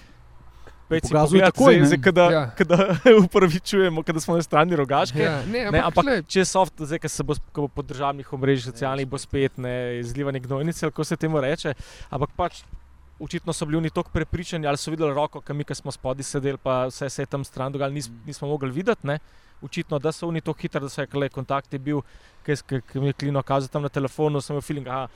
Pejci 0.92 1.08
Pokazal 1.08 1.24
je 1.32 1.40
pogledat, 1.40 1.54
takoj, 1.54 1.74
zdaj- 1.74 1.86
zdaj, 1.86 2.00
Kada, 2.02 2.24
Ja. 2.30 2.42
kada 2.52 2.76
upravičujemo, 3.24 4.02
da 4.04 4.20
smo 4.20 4.36
na 4.36 4.42
strani 4.42 4.76
rogaške. 4.76 5.18
Ja, 5.20 5.40
ne, 5.42 5.64
Ne, 5.64 5.78
ampak, 5.78 5.84
ampak 5.86 6.04
glej, 6.04 6.22
če 6.26 6.44
soft, 6.44 6.74
zdaj, 6.78 6.98
ko 6.98 7.08
se 7.08 7.22
bo, 7.22 7.34
ko 7.50 7.60
bo 7.62 7.68
po 7.70 7.82
državnih 7.82 8.28
omrežjih 8.28 8.66
socialnih, 8.66 9.06
bo 9.06 9.16
spet 9.16 9.56
ne 9.58 9.74
izlivanje 9.98 10.40
gnojnice, 10.40 10.86
kako 10.86 11.04
se 11.04 11.16
temu 11.16 11.40
reče. 11.40 11.74
Ampak 12.08 12.30
pač 12.34 12.62
očitno 13.18 13.52
so 13.52 13.64
bili 13.64 13.78
oni 13.78 13.90
tako 13.90 14.10
prepričani, 14.10 14.66
ali 14.66 14.76
so 14.76 14.90
videli 14.90 15.10
roko, 15.10 15.40
ki 15.40 15.52
mi, 15.52 15.64
ki 15.64 15.74
smo 15.74 15.90
spodaj 15.90 16.22
sedeli, 16.24 16.58
pa 16.58 16.86
vse 16.86 17.08
se 17.08 17.22
je 17.22 17.26
tam 17.28 17.44
stran 17.44 17.72
dogajalo, 17.72 17.94
nis, 17.94 18.10
nismo 18.26 18.48
mogli 18.48 18.70
videti. 18.72 19.06
Ne. 19.06 19.18
Očitno, 19.62 19.98
da 19.98 20.10
so 20.10 20.26
oni 20.26 20.40
tako 20.40 20.58
hitri, 20.58 20.80
da 20.80 20.88
so 20.88 21.00
rekli, 21.00 21.28
kontakt 21.30 21.72
je 21.72 21.78
bil, 21.80 22.00
ki 22.42 22.56
mi 22.96 23.06
je 23.06 23.12
klino 23.14 23.42
kazal 23.42 23.68
tam 23.68 23.82
na 23.82 23.88
telefonu, 23.88 24.40
sem 24.40 24.54
imel 24.54 24.62
feeling, 24.62 24.84
da 24.84 25.06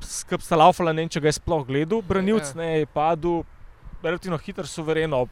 skrb 0.00 0.40
sta 0.40 0.56
laufala, 0.56 0.92
ne 0.92 1.02
vem, 1.02 1.08
če 1.08 1.20
ga 1.20 1.28
je 1.28 1.36
sploh 1.36 1.60
gledal, 1.62 2.00
branilc 2.02 2.50
Ja. 2.50 2.56
ne 2.56 2.70
je 2.78 2.86
padel, 2.86 3.42
relativno 4.02 4.38
hitro, 4.38 4.66
suvereno 4.66 5.26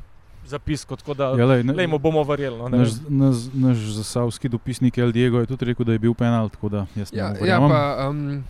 zapisko, 0.46 0.96
tako 0.96 1.14
da 1.14 1.24
Ja, 1.38 1.46
lej, 1.46 1.62
ne, 1.64 1.72
lejmo 1.72 1.98
bomo 1.98 2.22
verjeli. 2.22 2.58
No, 2.58 2.68
ne 2.68 2.78
naš, 2.78 2.90
naš, 3.08 3.36
naš 3.54 3.76
zasavski 3.76 4.48
dopisnik 4.48 4.98
El 4.98 5.12
Diego 5.12 5.40
je 5.40 5.46
tudi 5.46 5.64
rekel, 5.64 5.84
da 5.84 5.92
je 5.92 5.98
bil 5.98 6.14
penal, 6.14 6.48
tako 6.48 6.68
da 6.68 6.86
jaz 6.94 7.12
ne 7.12 7.18
ja, 7.18 7.34
ja, 7.44 7.58
pa, 7.60 8.08
um, 8.08 8.44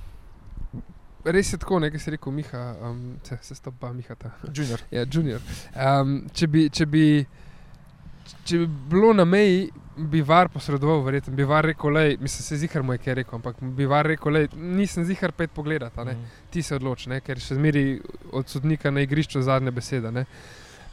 res 1.24 1.52
je 1.52 1.58
tako, 1.58 1.78
nekaj 1.78 2.00
si 2.00 2.10
rekel, 2.10 2.32
Miha, 2.32 2.74
um, 2.82 3.16
se, 3.22 3.38
se 3.42 3.54
stopa 3.54 3.92
Miha. 3.92 4.14
Ta. 4.14 4.30
Junior. 4.54 4.80
Ja, 4.90 5.06
junior. 5.12 5.40
Um, 5.74 6.24
če, 6.34 6.46
bi, 6.46 6.68
če, 6.70 6.86
bi, 6.86 7.04
če 8.44 8.58
bi 8.58 8.66
bilo 8.90 9.12
na 9.12 9.24
meji, 9.24 9.70
bi 9.96 10.22
var 10.26 10.48
posredoval, 10.48 11.02
verjetno 11.06 11.34
bi 11.34 11.44
var 11.46 11.64
rekel, 11.64 11.92
lej, 11.94 12.16
mislim, 12.20 12.42
se 12.42 12.56
zihar 12.56 12.82
mu 12.82 12.92
je 12.92 12.98
kaj 12.98 13.14
rekel, 13.14 13.38
ampak 13.38 13.60
bi 13.60 13.86
var 13.86 14.06
rekel, 14.06 14.32
lej, 14.32 14.48
nisem 14.56 15.04
zihar 15.04 15.32
pet 15.32 15.50
pogledati. 15.54 16.00
Mhm. 16.00 16.24
ti 16.50 16.62
se 16.62 16.74
odloči, 16.74 17.08
ne? 17.10 17.20
ker 17.20 17.38
še 17.38 17.54
zmeri 17.54 18.00
od 18.32 18.48
sodnika 18.48 18.90
na 18.90 19.00
igrišču 19.00 19.42
zadnja 19.42 19.70
beseda. 19.70 20.10
ne. 20.10 20.26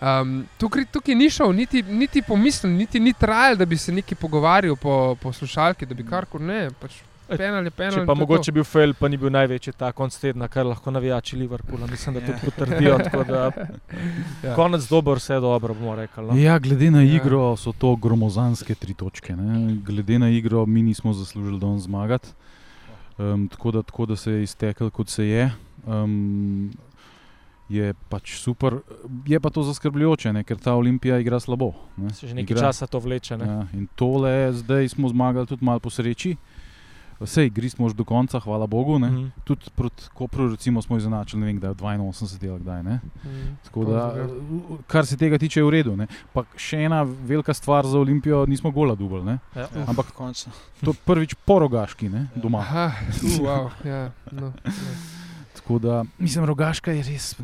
Um, 0.02 0.48
tukaj, 0.58 0.86
tukaj 0.92 1.16
ni 1.16 1.30
šel, 1.30 1.54
niti, 1.54 1.84
niti 1.84 2.22
pomislil, 2.22 2.72
niti 2.74 3.00
ni 3.00 3.14
trajal, 3.14 3.56
da 3.56 3.66
bi 3.66 3.78
se 3.78 3.92
neki 3.92 4.16
pogovarjal 4.16 4.76
po, 4.76 5.16
po 5.22 5.34
slušalki, 5.34 5.86
da 5.86 5.94
bi 5.94 6.06
karkoli 6.06 6.46
ne. 6.46 6.70
Pač 6.80 7.02
penal 7.32 7.64
je 7.64 7.72
penal. 7.72 7.94
Če 7.94 8.06
pa 8.06 8.14
mogoče 8.14 8.52
bil 8.52 8.64
fail, 8.64 8.94
pa 8.94 9.08
ni 9.08 9.18
bil 9.18 9.30
največji 9.30 9.74
ta 9.74 9.92
konc 9.92 10.14
tedna, 10.14 10.48
kar 10.48 10.66
lahko 10.66 10.92
navijači 10.92 11.38
Liverpoola, 11.38 11.88
mislim, 11.88 12.16
da 12.16 12.22
Ja. 12.22 12.28
tudi 12.28 12.40
potrdijo. 12.46 12.98
tako 13.00 13.24
Da, 13.24 13.52
Ja. 14.44 14.56
konec 14.56 14.84
dober, 14.84 15.18
vse 15.18 15.40
dobro, 15.40 15.74
bomo 15.74 15.96
rekli. 15.96 16.24
No. 16.24 16.36
Ja, 16.36 16.60
glede 16.60 16.92
na 16.92 17.02
Ja. 17.02 17.16
igro 17.16 17.56
so 17.56 17.72
to 17.74 17.96
gromozanske 17.96 18.76
tri 18.76 18.94
točke. 18.94 19.36
Ne? 19.36 19.76
Glede 19.78 20.20
na 20.20 20.30
igro 20.30 20.66
mi 20.66 20.82
nismo 20.82 21.14
zaslužili 21.14 21.60
danes 21.60 21.84
zmagati. 21.84 22.28
Um, 23.18 23.48
tako, 23.48 23.72
da, 23.72 23.82
tako 23.84 24.06
da 24.06 24.16
se 24.16 24.32
je 24.32 24.44
iztekel, 24.44 24.90
kot 24.90 25.10
se 25.10 25.26
je. 25.26 25.52
Um, 25.86 26.72
je 27.70 27.94
pač 28.10 28.36
super. 28.36 28.76
Je 29.26 29.40
pa 29.40 29.50
to 29.50 29.64
zaskrbljujoče, 29.64 30.34
ne? 30.34 30.44
ker 30.44 30.58
ta 30.58 30.74
Olimpija 30.74 31.20
igra 31.20 31.40
slabo. 31.40 31.70
Ne? 31.98 32.10
Se 32.10 32.28
že 32.28 32.36
nekaj 32.36 32.44
Igra- 32.50 32.62
časa 32.62 32.88
to 32.88 33.00
vleče. 33.00 33.38
Ne? 33.38 33.46
Ja, 33.46 33.68
in 33.74 33.88
tole, 33.96 34.52
zdaj 34.54 34.90
smo 34.90 35.08
zmagali 35.08 35.48
tudi 35.48 35.64
malo 35.64 35.80
po 35.80 35.90
sreči. 35.90 36.36
Vse 37.22 37.46
igri 37.46 37.70
smo 37.70 37.90
že 37.90 37.94
do 37.96 38.04
konca, 38.04 38.40
hvala 38.40 38.66
Bogu. 38.68 39.00
Ne? 39.00 39.10
Mhm. 39.12 39.26
Tudi 39.44 39.70
proti 39.76 40.10
Kopru 40.14 40.50
recimo, 40.52 40.82
smo 40.82 40.98
izenačili, 40.98 41.40
ne 41.40 41.46
vem, 41.46 41.58
kdaj, 41.60 41.74
82 41.74 42.50
ali 42.50 42.60
kdaj. 42.60 42.84
Ne? 42.84 43.00
Mm, 43.24 43.58
Tako 43.64 43.86
da, 43.86 44.28
kar 44.88 45.06
se 45.06 45.18
tega 45.18 45.38
tiče, 45.38 45.60
je 45.60 45.64
v 45.64 45.70
redu. 45.70 45.96
Ne? 45.98 46.08
Pa 46.34 46.44
še 46.58 46.82
ena 46.82 47.04
velika 47.04 47.54
stvar 47.54 47.86
za 47.86 48.00
Olimpijo, 48.00 48.46
nismo 48.46 48.72
gola 48.72 48.96
dubl. 48.96 49.22
Ne? 49.24 49.38
Ja. 49.56 49.68
Ja, 49.76 49.86
Ampak- 49.86 50.12
končno. 50.18 50.52
To 50.82 50.94
prvič 51.06 51.36
po 51.46 51.60
rogaški, 51.60 52.10
ne? 52.10 52.28
Ja. 52.36 52.42
doma. 52.42 52.60
Aha, 52.60 52.88
uh, 52.90 53.38
wow, 53.40 53.70
ja, 53.86 54.12
no, 54.32 54.42
no. 54.42 54.54
Tako 55.56 55.80
da, 55.80 56.04
mislim, 56.18 56.46
rogaška 56.46 56.92
je 56.92 57.04
res 57.04 57.36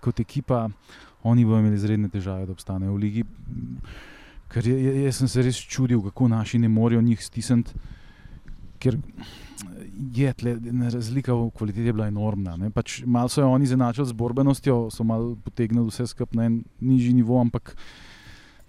kot 0.00 0.20
ekipa, 0.20 0.68
oni 1.22 1.44
bodo 1.44 1.58
imeli 1.60 1.76
izredne 1.76 2.08
težave, 2.08 2.46
da 2.46 2.52
obstanejo 2.52 2.94
v 2.94 2.98
ligi. 2.98 3.24
Ker 4.48 4.64
jaz 4.64 5.18
sem 5.20 5.28
se 5.28 5.42
res 5.44 5.58
čudil, 5.60 6.00
kako 6.08 6.28
naši 6.28 6.58
ne 6.58 6.68
morejo 6.68 7.02
njih 7.04 7.20
stisniti. 7.24 7.74
Ker 8.78 8.96
je 10.14 10.32
tle, 10.32 10.56
razlika 10.92 11.34
v 11.34 11.50
kvaliteti 11.50 11.86
je 11.86 11.92
bila 11.92 12.06
enormna. 12.06 12.56
ne. 12.56 12.70
Pač 12.70 13.02
malo 13.04 13.28
so 13.28 13.40
jo 13.40 13.50
oni 13.50 13.66
zanačili 13.66 14.06
z 14.06 14.12
borbenostjo, 14.12 14.90
so 14.90 15.04
malo 15.04 15.36
potegnili 15.36 15.88
vse 15.88 16.06
skupaj 16.06 16.36
na 16.36 16.44
en 16.44 16.60
nižji 16.80 17.12
nivo, 17.12 17.40
ampak 17.40 17.76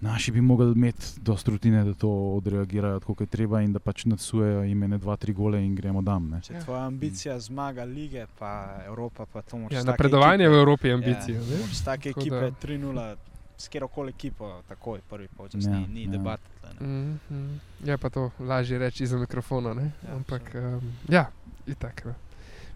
naši 0.00 0.32
bi 0.32 0.40
mogli 0.40 0.72
imeti 0.72 1.20
dost 1.20 1.48
rutine, 1.48 1.84
da 1.84 1.94
to 1.94 2.08
odreagirajo 2.08 3.00
tako, 3.00 3.14
kot 3.14 3.20
je 3.20 3.26
treba 3.28 3.60
in 3.60 3.72
da 3.72 3.78
pač 3.78 4.04
nadsujejo 4.04 4.64
imene 4.64 4.98
dva, 4.98 5.16
tri 5.16 5.32
gole 5.32 5.60
in 5.60 5.74
gremo 5.74 6.02
dam. 6.02 6.30
Ne. 6.30 6.40
Če 6.40 6.54
je 6.54 6.60
tvoja 6.60 6.86
ambicija 6.86 7.38
zmaga 7.40 7.84
lige, 7.84 8.26
pa 8.38 8.52
Evropa, 8.86 9.26
pa 9.26 9.42
to 9.42 9.58
moraš. 9.58 9.76
Ja, 9.76 9.84
napredovanje 9.84 10.44
ekipe- 10.44 10.50
v 10.50 10.58
Evropi 10.58 10.88
je 10.88 10.94
ambicija. 10.94 11.36
Ja, 11.36 11.58
take 11.84 12.10
ekipe 12.10 12.40
da- 12.40 12.50
3-0, 12.50 13.16
s 13.60 13.68
kjerkoli 13.68 14.10
ekipo, 14.10 14.62
takoj 14.64 15.00
prvi 15.02 15.28
polčas, 15.28 15.64
Ja, 15.64 15.70
ni, 15.72 15.86
ni 15.88 16.02
ja. 16.02 16.10
debat. 16.10 16.40
tle, 16.60 16.70
ne. 16.72 16.86
Mm, 16.86 17.18
mm. 17.30 17.60
Je 17.84 17.96
pa 17.96 18.08
to 18.10 18.30
lažje 18.40 18.78
reči 18.78 19.06
za 19.06 19.18
mikrofona. 19.18 19.74
Ne? 19.74 19.92
Ja, 20.02 20.14
Ampak 20.14 20.42
um, 20.54 20.80
ja, 21.08 21.26
itak. 21.66 22.04
No. 22.04 22.14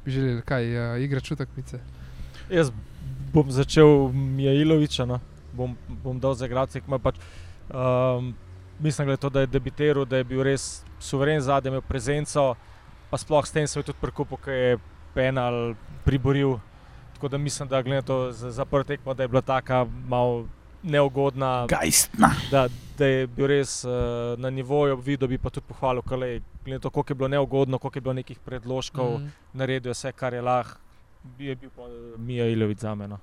Bi 0.04 0.10
želeli 0.10 0.42
kaj, 0.42 0.64
uh, 0.92 1.00
igra 1.00 1.20
čutekmice. 1.20 1.80
Jaz 2.50 2.70
bom 3.32 3.50
začel 3.50 4.08
Mijailoviča, 4.12 5.04
no. 5.06 5.20
bom, 5.52 5.72
bom 5.88 6.20
dal 6.20 6.34
za 6.34 6.46
igralce, 6.46 6.80
ki 6.80 6.86
ima 6.86 6.98
pač. 6.98 7.16
Um, 7.66 8.34
mislim, 8.78 9.06
glede 9.06 9.20
to, 9.20 9.30
da 9.30 9.40
je 9.40 9.46
debitiral, 9.48 10.04
da 10.04 10.16
je 10.16 10.24
bil 10.24 10.42
res 10.42 10.68
suveren 11.00 11.40
zadnji, 11.40 11.68
imel 11.68 11.80
prezenco, 11.80 12.54
pa 13.10 13.16
sploh 13.16 13.40
s 13.40 13.52
tem 13.52 13.66
se 13.66 13.78
je 13.78 13.84
tudi 13.84 13.98
prekupil, 13.98 14.36
ki 14.36 14.50
je 14.52 14.78
penal 15.14 15.74
priboril. 16.04 16.58
Tako 17.14 17.28
da 17.28 17.38
mislim, 17.38 17.68
da 17.68 17.82
glede 17.82 17.96
na 17.96 18.02
to 18.02 18.32
za- 18.32 18.50
zaprt 18.52 18.86
tekmo, 18.86 19.14
da 19.14 19.22
je 19.22 19.28
bila 19.28 19.40
taka 19.42 19.86
malo 20.04 20.46
neugodna. 20.84 21.66
Gajstna. 21.66 22.30
Da, 22.50 22.68
da 22.98 23.06
je 23.06 23.26
bil 23.26 23.46
res 23.46 23.84
uh, 23.84 23.92
na 24.38 24.50
nivoju, 24.50 24.96
videl 24.96 25.28
bi 25.28 25.38
pa 25.38 25.50
tudi 25.50 25.66
to, 26.80 26.90
koliko 26.90 27.10
je 27.10 27.14
bilo 27.14 27.28
neugodno, 27.28 27.78
koliko 27.78 27.98
je 27.98 28.00
bilo 28.00 28.12
nekih 28.12 28.38
predložkov, 28.38 29.18
mm. 29.18 29.30
naredil 29.52 29.92
vse, 29.92 30.12
kar 30.12 30.34
je 30.34 30.42
lahko, 30.42 30.80
je 31.38 31.54
bil 31.54 31.70
pa 31.76 31.88
Mija 32.18 32.46
Ilovic 32.46 32.80
za 32.80 32.94
meno. 32.94 33.18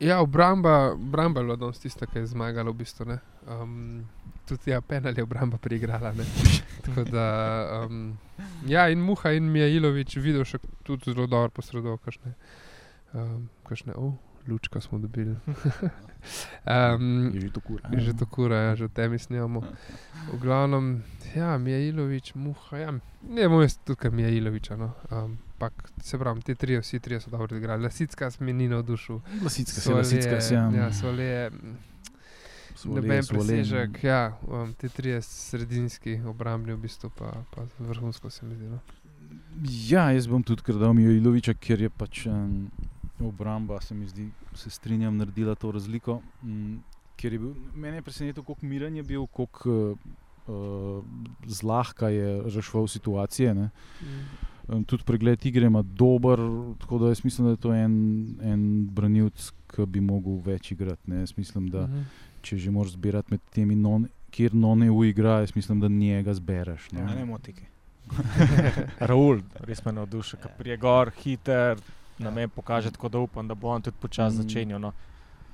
Ja, 0.00 0.20
obramba, 0.20 0.92
obramba 0.92 1.40
je 1.40 1.44
bila 1.44 1.56
danes 1.56 1.78
tista, 1.78 2.06
ki 2.06 2.18
je 2.18 2.26
zmagala 2.26 2.70
v 2.70 2.74
bistvu. 2.74 3.04
ne. 3.06 3.18
Um, 3.46 4.08
tudi 4.48 4.70
ja, 4.70 4.80
penal 4.80 5.14
je 5.16 5.22
obramba 5.22 5.58
priigrala. 5.58 6.12
ne. 6.12 6.24
Tako 6.84 7.04
Da, 7.04 7.86
um, 7.86 8.18
ja, 8.66 8.88
in 8.88 8.98
Muha 8.98 9.30
in 9.32 9.46
Mijailovič 9.52 10.16
videl 10.16 10.44
še 10.44 10.58
tudi 10.82 11.12
zelo 11.12 11.26
dobro 11.26 11.50
posredoval, 11.54 11.98
kakšne, 12.02 12.34
um, 13.14 13.48
kakšne 13.68 13.94
oh, 13.94 14.16
lučka 14.48 14.80
smo 14.80 14.98
dobili. 14.98 15.36
um, 16.96 17.30
Je 17.34 17.40
že 17.40 17.50
to 17.52 17.60
kura. 17.60 17.90
Že 17.96 18.14
to 18.14 18.26
kura, 18.26 18.56
ja, 18.56 18.76
že 18.76 18.86
v 18.86 18.92
temi 18.92 19.18
snijamo. 19.18 19.60
V 20.32 20.38
glavnem, 20.40 21.02
ja, 21.34 21.58
Mijailovič, 21.58 22.34
Muha, 22.34 22.76
ja, 22.76 22.90
ne 23.28 23.48
bom 23.48 23.62
jaz 23.62 23.78
ker 23.98 24.12
Mijailoviča. 24.12 24.76
No. 24.76 24.92
Um, 25.10 25.38
Pak, 25.58 25.92
se 26.02 26.18
pravi, 26.18 26.40
ti 26.40 26.54
trije, 26.54 26.80
vsi 26.80 27.00
trije 27.00 27.20
so 27.20 27.30
dobro 27.30 27.56
igrali. 27.56 27.82
Lasicka 27.82 28.30
mi 28.40 28.52
ni 28.52 28.68
navdušil. 28.68 29.20
Lasicka 29.44 29.80
se, 29.80 29.94
lasicka 29.94 30.40
se. 30.40 30.54
Ja, 30.54 30.92
svole 30.92 31.24
je. 31.24 31.50
Noben 32.84 33.24
presežek, 33.28 34.04
ja, 34.04 34.38
um, 34.48 34.72
ti 34.72 34.88
trije 34.88 35.22
sredinski, 35.22 36.20
obrambni, 36.26 36.72
v 36.72 36.80
bistvu 36.80 37.10
pa, 37.18 37.44
pa 37.54 37.66
vrhunsko 37.78 38.30
se 38.30 38.46
mi 38.46 38.54
zdi. 38.54 38.64
No. 38.64 38.78
Ja, 39.88 40.10
jaz 40.10 40.26
bom 40.26 40.42
tudi 40.42 40.62
krdal 40.64 40.94
Mijailoviča, 40.96 41.54
ker 41.60 41.80
je 41.80 41.90
pač 41.90 42.24
um, 42.26 42.70
obramba, 43.22 43.80
se 43.80 43.94
mi 43.94 44.06
zdi, 44.06 44.28
se 44.54 44.70
strinjam, 44.70 45.16
naredila 45.16 45.54
to 45.54 45.72
razliko. 45.72 46.20
Um, 46.42 46.82
ker 47.16 47.32
je 47.32 47.38
bil, 47.38 47.52
mene 47.74 47.96
je 47.96 48.02
presenetilo, 48.02 48.44
koliko 48.44 48.66
miren 48.66 48.96
je 48.96 49.02
bil, 49.02 49.26
koliko 49.26 49.96
uh, 50.46 51.04
zlahka 51.46 52.08
je 52.08 52.42
reševal 52.44 52.86
situacije. 52.88 53.54
Ne. 53.54 53.70
Um, 54.68 54.84
tudi 54.84 55.04
pregled 55.04 55.46
igre 55.46 55.66
ima 55.66 55.82
dober, 55.82 56.38
tako 56.78 56.98
da 56.98 57.08
jaz 57.08 57.24
mislim, 57.24 57.46
da 57.46 57.50
je 57.50 57.56
to 57.58 57.74
en, 57.74 57.94
en 58.42 58.62
branilc, 58.86 59.50
ki 59.66 59.86
bi 59.86 60.00
mogel 60.00 60.40
več 60.42 60.72
igrati. 60.72 61.10
Ne. 61.10 61.20
Jaz 61.20 61.36
mislim, 61.36 61.68
da 61.68 61.86
Mhm. 61.86 62.02
če 62.42 62.56
že 62.56 62.70
moraš 62.70 62.92
zbirati 62.92 63.30
med 63.30 63.40
temi, 63.50 63.74
non, 63.76 64.06
kjer 64.30 64.54
non 64.54 64.82
EU 64.82 65.04
igra, 65.04 65.40
jaz 65.40 65.52
mislim, 65.54 65.80
da 65.80 65.88
njega 65.88 66.34
zbereš. 66.34 66.88
Ja, 66.92 67.04
Ne. 67.04 67.14
ne 67.14 67.24
motike. 67.24 67.66
Raul, 69.10 69.40
res 69.60 69.84
me 69.84 69.92
navdušil, 69.92 70.38
ker 70.40 70.50
prije 70.58 70.76
gor, 70.76 71.10
hiter, 71.12 71.78
na 72.20 72.30
meni 72.30 72.48
pokaže, 72.48 72.90
tako 72.90 73.08
da 73.08 73.18
upam, 73.18 73.48
da 73.48 73.54
bo 73.54 73.68
on 73.68 73.82
tudi 73.82 73.96
počasi 74.00 74.36
Mm. 74.36 74.42
začenjal. 74.42 74.80
No. 74.80 74.92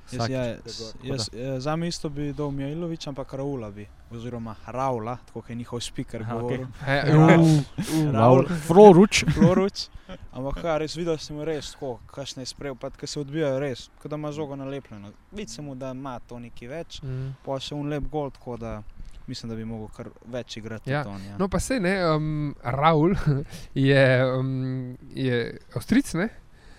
Jaz, 0.06 0.20
Vsakič 0.20 0.30
ja, 0.30 0.42
gor, 0.46 0.62
tako 0.62 1.06
jaz, 1.12 1.28
jaz, 1.34 1.62
za 1.62 1.76
me 1.76 1.88
isto 1.88 2.08
bi 2.08 2.32
dal 2.32 2.50
Mijailovič, 2.50 3.06
ampak 3.10 3.32
Raula 3.34 3.70
bi, 3.70 3.86
oziroma 4.10 4.54
Raula, 4.66 5.16
tako 5.26 5.40
kot 5.40 5.50
je 5.50 5.56
njihov 5.56 5.80
speaker 5.82 6.22
Aha, 6.22 6.34
govoril. 6.34 6.66
E, 6.86 7.02
Raul. 7.10 7.42
uh, 7.42 8.12
Raul. 8.14 8.44
Froruč. 8.66 9.24
Floruč. 9.34 9.88
Ampak 10.32 10.62
ja, 10.64 10.76
res 10.78 10.94
videl 10.96 11.18
sem 11.18 11.40
res 11.42 11.72
tako, 11.74 11.96
kakšne 12.06 12.42
je 12.46 12.52
sprejel, 12.52 12.76
pa 12.78 12.90
ki 12.90 13.06
se 13.06 13.18
odbijajo 13.20 13.58
res, 13.58 13.88
kot 14.02 14.10
da 14.10 14.14
ima 14.16 14.30
žogo 14.32 14.54
nalepljeno. 14.56 15.10
Vidi 15.32 15.50
se 15.50 15.62
mu, 15.62 15.74
da 15.74 15.90
ima 15.90 16.20
to 16.22 16.38
nekaj 16.38 16.68
več, 16.68 17.02
mm. 17.02 17.32
pa 17.42 17.58
še 17.58 17.74
un 17.74 17.90
lep 17.90 18.06
gol, 18.12 18.30
tako 18.30 18.56
da 18.56 18.82
mislim, 19.26 19.50
da 19.50 19.56
bi 19.56 19.64
mogel 19.66 19.88
kar 19.90 20.08
več 20.30 20.56
igrati. 20.56 20.90
Ja. 20.90 21.02
tudi 21.02 21.14
On, 21.16 21.24
ja. 21.26 21.34
No, 21.38 21.48
pa 21.48 21.58
se 21.58 21.80
ne, 21.80 21.96
um, 22.14 22.54
Raul 22.62 23.16
je, 23.88 24.06
um, 24.38 24.96
je 25.14 25.58
Avstric, 25.74 26.14
ne? 26.14 26.28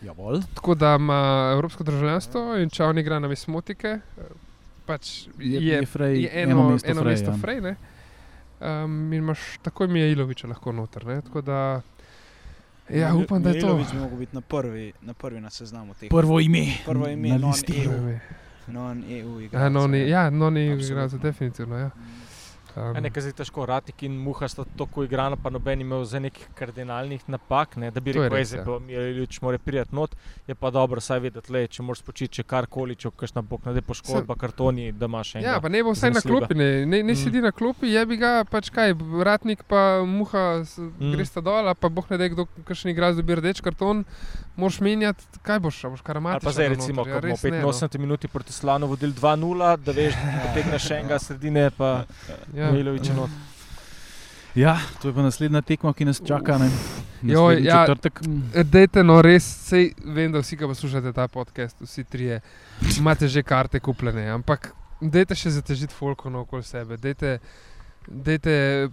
Javol. 0.02 0.42
tako 0.54 0.76
da 0.76 0.96
ima 0.96 1.52
evropsko 1.54 1.84
državljanstvo 1.84 2.58
in 2.58 2.70
če 2.70 2.84
on 2.84 2.98
igra 2.98 3.20
na 3.20 3.28
Vesmotike, 3.28 4.00
pač 4.86 5.28
je, 5.40 5.62
je, 5.68 5.86
frej, 5.86 6.22
je 6.24 6.32
eno, 6.44 6.70
mesto 6.70 6.92
eno 6.92 7.02
frej, 7.02 7.12
mesto 7.12 7.32
ja. 7.32 7.38
frej. 7.38 7.62
ne. 7.62 7.76
Um, 8.60 9.14
in 9.14 9.24
imaš 9.24 9.40
takoj 9.62 9.88
Mijailoviča 9.88 10.48
lahko 10.48 10.72
noter. 10.72 11.06
Ne? 11.06 11.22
Tako 11.22 11.42
da, 11.42 11.82
ja, 12.90 13.14
Mi- 13.14 13.24
upam, 13.24 13.44
da 13.44 13.50
je 13.50 13.60
to. 13.60 13.68
Mijailović 13.68 13.92
bi 13.92 14.00
mogel 14.00 14.18
biti 14.18 14.36
na 14.36 14.42
prvi 14.42 14.94
na, 15.02 15.14
prvi 15.14 15.42
na 15.42 15.50
seznamu 15.50 15.94
teh. 15.94 16.10
Prvo 16.10 16.40
ime. 16.40 16.66
Prvo 16.86 17.08
ime, 17.08 17.30
na 17.30 17.38
non 17.38 17.50
listi. 17.50 17.84
EU. 17.86 18.18
Non-EU 18.68 19.40
igra. 19.40 19.62
Ja, 19.62 19.70
no, 19.70 19.88
ni, 19.88 20.10
ja, 20.10 20.30
no, 20.30 20.50
ni 20.50 20.66
Absolutno. 20.72 20.94
igralcev, 20.94 21.20
definitivno. 21.20 21.78
Ja. 21.78 21.90
Um, 22.78 22.94
Ja, 22.94 23.02
nekaj 23.02 23.22
zdaj 23.24 23.34
težko, 23.34 23.66
Ratik 23.66 24.04
in 24.04 24.14
Muha 24.14 24.46
sta 24.48 24.62
tako 24.78 25.04
igrana, 25.04 25.36
pa 25.36 25.50
noben 25.50 25.82
imel 25.82 26.04
za 26.06 26.20
nekih 26.20 26.46
kardinalnih 26.54 27.24
napak, 27.28 27.76
ne, 27.76 27.90
da 27.90 28.00
bi 28.00 28.12
je 28.12 28.22
rekel, 28.22 28.38
da 28.46 28.58
ja. 28.58 28.64
bo 28.64 28.80
Mijalič 28.80 29.42
mora 29.42 29.58
priti 29.58 29.96
not, 29.96 30.14
je 30.48 30.56
pa 30.56 30.70
dobro, 30.70 31.02
saj 31.02 31.20
vedeti, 31.20 31.52
le, 31.52 31.68
če 31.68 31.82
moraš 31.82 32.04
počiti, 32.04 32.30
če 32.32 32.44
karkoli, 32.46 32.96
če 32.96 33.10
kakšna 33.12 33.42
bog 33.42 33.66
nade 33.66 33.82
poškodba, 33.82 34.36
kartoni, 34.36 34.92
da 34.92 35.06
imaš 35.06 35.32
še 35.32 35.42
Ja, 35.42 35.58
pa 35.60 35.70
ne 35.70 35.82
bo 35.82 35.92
vsaj 35.92 36.14
na 36.14 36.22
klopi, 36.22 36.54
ne, 36.56 36.86
ne, 36.86 37.02
ne 37.02 37.14
Mm. 37.14 37.16
sedi 37.18 37.42
na 37.42 37.52
klopi, 37.52 37.90
je 37.90 38.06
bi 38.06 38.18
ga 38.18 38.44
pač 38.46 38.70
kaj, 38.70 38.94
ratnik 39.24 39.64
pa 39.66 39.82
muha, 40.04 40.46
Mm. 40.68 40.92
mm. 41.00 41.12
greš 41.12 41.30
ta 41.30 41.42
dol, 41.42 41.74
pa 41.74 41.90
boh 41.90 42.06
ne 42.10 42.18
da, 42.18 42.30
kdo 42.30 42.46
kakšen 42.62 42.92
igralec 42.92 43.18
dobi 43.18 43.36
rdeč 43.36 43.62
karton, 43.62 44.06
moraš 44.56 44.80
menjati, 44.80 45.24
kaj 45.42 45.60
boš, 45.60 45.82
boš 45.84 45.92
Ali 45.96 46.06
karamatičen. 46.06 46.46
pa 46.46 46.52
zdaj, 46.52 46.70
recimo, 46.70 47.04
ko 47.04 47.18
bomo 47.18 47.34
v 47.34 47.42
85 47.42 47.98
minuti 47.98 48.28
proti 48.28 48.54
Slanu 48.54 48.88
vodili 48.88 49.14
2-0, 49.14 49.78
da 49.78 49.92
veš, 49.92 50.14
da 50.14 50.38
potegneš 50.44 50.82
še 50.84 50.96
enega 50.96 51.20
sredine, 51.20 51.72
pa 51.72 52.06
Ja. 52.54 52.67
Milovič 52.72 53.10
not. 53.16 53.30
Ja, 54.58 54.80
to 55.02 55.12
je 55.12 55.14
pa 55.14 55.22
naslednja 55.22 55.62
tekma, 55.62 55.94
ki 55.94 56.06
nas 56.06 56.22
čaka. 56.26 56.58
Ne? 56.58 56.70
Joj, 57.22 57.60
ja. 57.64 57.84
četrtek. 57.86 58.22
Dejte, 58.66 59.04
no 59.06 59.20
res, 59.22 59.46
sej, 59.70 59.92
vem, 60.06 60.32
da 60.34 60.42
vsi, 60.42 60.58
ki 60.58 60.70
poslušate 60.70 61.14
ta 61.14 61.28
podcast, 61.30 61.78
vsi 61.82 62.04
trije, 62.04 62.40
imate 62.98 63.30
že 63.30 63.44
karte 63.46 63.80
kupljene, 63.80 64.26
ampak 64.34 64.72
dejte 65.02 65.38
še 65.38 65.54
zatežiti 65.60 65.94
folko 65.94 66.34
okoli 66.42 66.66
sebe. 66.66 66.98
Dejte, 66.98 67.38
dejte 68.08 68.90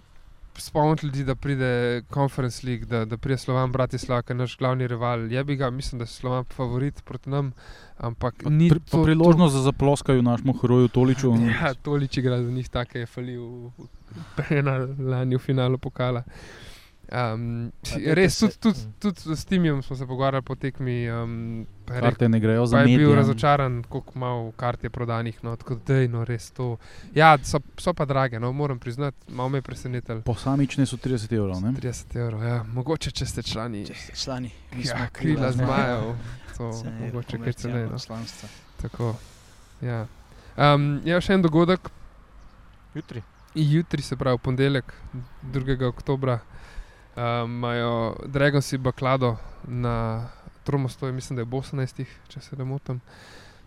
spomniti 0.57 1.05
ljudi, 1.05 1.23
da 1.23 1.35
pride 1.35 2.01
Conference 2.13 2.67
League, 2.67 2.85
da, 2.85 3.05
da 3.05 3.17
pride 3.17 3.37
Slovan 3.37 3.71
Bratislava, 3.71 4.21
ki 4.21 4.31
je 4.31 4.35
naš 4.35 4.57
glavni 4.57 4.87
rival. 4.87 5.31
Je 5.31 5.43
bi 5.43 5.55
ga, 5.55 5.69
mislim, 5.69 5.99
da 5.99 6.03
je 6.03 6.07
Slovan 6.07 6.43
favorit 6.43 7.01
proti 7.05 7.29
nam, 7.29 7.51
ampak 7.97 8.43
Pa 8.43 8.49
ni 8.49 8.69
pri- 8.69 8.79
to 8.91 9.03
priložnost 9.03 9.55
za 9.55 9.61
zaploskajo 9.61 10.21
našemu 10.21 10.53
heroju 10.61 10.87
Toliču. 10.87 11.31
To, 11.31 11.45
ja, 11.61 11.73
tolič 11.73 12.17
igra 12.17 12.43
za 12.43 12.51
njih, 12.51 12.69
tako 12.69 12.97
je 12.97 13.05
falil 13.05 13.41
v, 13.41 14.61
na, 14.61 14.87
lani 14.99 15.35
v 15.35 15.39
finalu 15.39 15.77
pokala. 15.77 16.23
Um, 17.07 17.71
res, 18.07 18.33
se- 18.33 18.47
tudi 18.49 18.77
tud, 18.99 19.15
tud 19.15 19.37
s 19.37 19.45
Timijem 19.45 19.83
smo 19.83 19.95
se 19.95 20.05
pogovarjali 20.05 20.43
po 20.43 20.55
tekmi. 20.55 21.09
Um, 21.11 21.65
je 21.87 21.99
Karte 22.01 22.29
ne 22.29 22.39
grejo 22.39 22.65
za 22.65 22.77
je 22.77 22.83
medije. 22.83 22.97
bil 22.97 23.15
razočaran, 23.15 23.83
koliko 23.83 24.19
malo 24.19 24.51
kart 24.51 24.83
je 24.83 24.89
prodanih. 24.89 25.43
No, 25.43 25.55
tako 25.55 25.75
da 25.77 25.93
je 25.95 26.07
no, 26.07 26.23
res 26.25 26.51
to. 26.51 26.77
Ja, 27.13 27.37
so, 27.37 27.59
so 27.77 27.93
pa 27.93 28.05
drage, 28.05 28.39
no, 28.39 28.51
moram 28.51 28.79
priznati, 28.79 29.17
malo 29.27 29.49
me 29.49 29.57
je 29.57 29.61
presenetilo. 29.61 30.21
Posamične 30.21 30.85
so 30.85 30.97
30 30.97 31.33
evrov. 31.33 31.61
Ne? 31.61 31.71
30 31.71 32.15
evrov, 32.17 32.43
ja. 32.43 32.63
mogoče 32.65 33.11
če 33.11 33.25
ste 33.25 33.43
člani. 33.43 33.85
Če 33.85 33.93
ste 33.95 34.15
člani, 34.15 34.51
Ja, 34.83 35.07
krila 35.09 35.51
zmajev, 35.57 36.15
to 36.57 36.71
Ceneje 36.73 37.05
mogoče 37.05 37.27
kaj 37.27 37.37
komercialno 37.37 37.75
ceneje. 37.75 37.91
No. 37.91 37.99
članstvo. 37.99 38.49
Tako, 38.81 39.15
ja. 39.81 40.07
Um, 40.57 41.01
je 41.05 41.21
še 41.21 41.33
en 41.33 41.41
dogodek, 41.41 41.89
Jutri. 42.95 43.21
jutri, 43.55 44.01
se 44.01 44.15
pravi 44.15 44.37
ponedeljek, 44.37 44.93
2. 45.43 45.85
oktober, 45.85 46.37
imajo 47.45 47.91
um, 48.09 48.31
Dragoci 48.31 48.77
baklado 48.79 49.35
na 49.63 50.27
Tromostoju, 50.63 51.13
mislim, 51.13 51.35
da 51.35 51.41
je 51.41 51.43
ob 51.43 51.53
18, 51.53 52.05
če 52.27 52.39
se 52.41 52.55
ne 52.55 52.63
motim. 52.63 53.01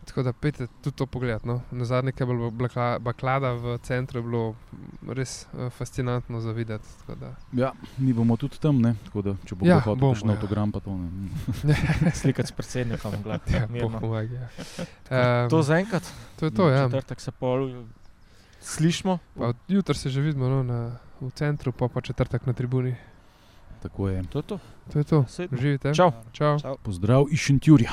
Tako 0.05 0.23
da 0.23 0.33
pejte 0.33 0.67
tudi 0.83 0.97
to 0.97 1.07
pogled. 1.07 1.41
No. 1.45 1.61
Na 1.71 1.85
zadnje, 1.85 2.13
ki 2.13 2.23
je 2.23 2.27
bakla- 2.51 2.99
baklada 2.99 3.53
v 3.53 3.79
centru, 3.79 4.19
je 4.19 4.23
bilo 4.23 4.55
res 5.09 5.47
uh, 5.49 5.69
fascinantno 5.71 6.41
za 6.41 6.53
videti. 6.53 6.89
tako 6.99 7.15
da- 7.15 7.35
Ja, 7.55 7.73
mi 7.99 8.13
bomo 8.13 8.37
tudi 8.37 8.59
tam, 8.59 8.81
ne? 8.81 8.95
tako 9.05 9.23
da 9.23 9.35
če 9.45 9.55
bo 9.55 9.67
Ja, 9.67 9.69
ja, 9.69 9.81
hotel 9.81 9.95
bomo, 9.97 10.13
kakšen 10.13 10.29
ja. 10.29 10.35
avtogram, 10.35 10.73
pa 10.73 10.81
to 10.81 10.91
ne. 10.93 11.75
Slikati 12.15 12.49
s 12.49 12.53
predsednikom, 12.53 13.13
Ja, 13.15 13.19
gledaj. 13.21 13.81
Bog 13.83 13.93
pomagaj, 13.93 14.35
ja. 14.35 14.49
To 15.49 15.57
Um, 15.57 15.63
zaenkrat. 15.63 16.03
to 16.37 16.47
je 16.47 16.51
to, 16.53 16.71
ja. 16.71 16.89
Četrtek 16.89 17.21
se 17.21 17.31
pol 17.31 17.85
slišmo. 18.61 19.19
Pa 19.35 19.53
Jutri 19.69 19.95
se 19.95 20.09
že 20.09 20.21
vidimo 20.21 20.49
no, 20.49 20.63
na, 20.63 20.79
v 21.21 21.31
centru, 21.31 21.73
pa 21.73 21.89
pa 21.89 22.01
četrtek 22.01 22.47
na 22.47 22.53
tribuni. 22.53 22.97
Tako 23.83 24.09
je. 24.09 24.23
To 24.33 24.39
je 24.39 24.43
to. 24.43 24.59
To 24.93 24.99
je 24.99 25.05
to. 25.05 25.25
Živite. 25.61 25.95
Čau. 25.95 26.11
Čau. 26.33 26.59
Čau. 26.59 26.77
Pozdrav 26.83 27.25
iz 27.31 27.39
Šentjurja. 27.39 27.93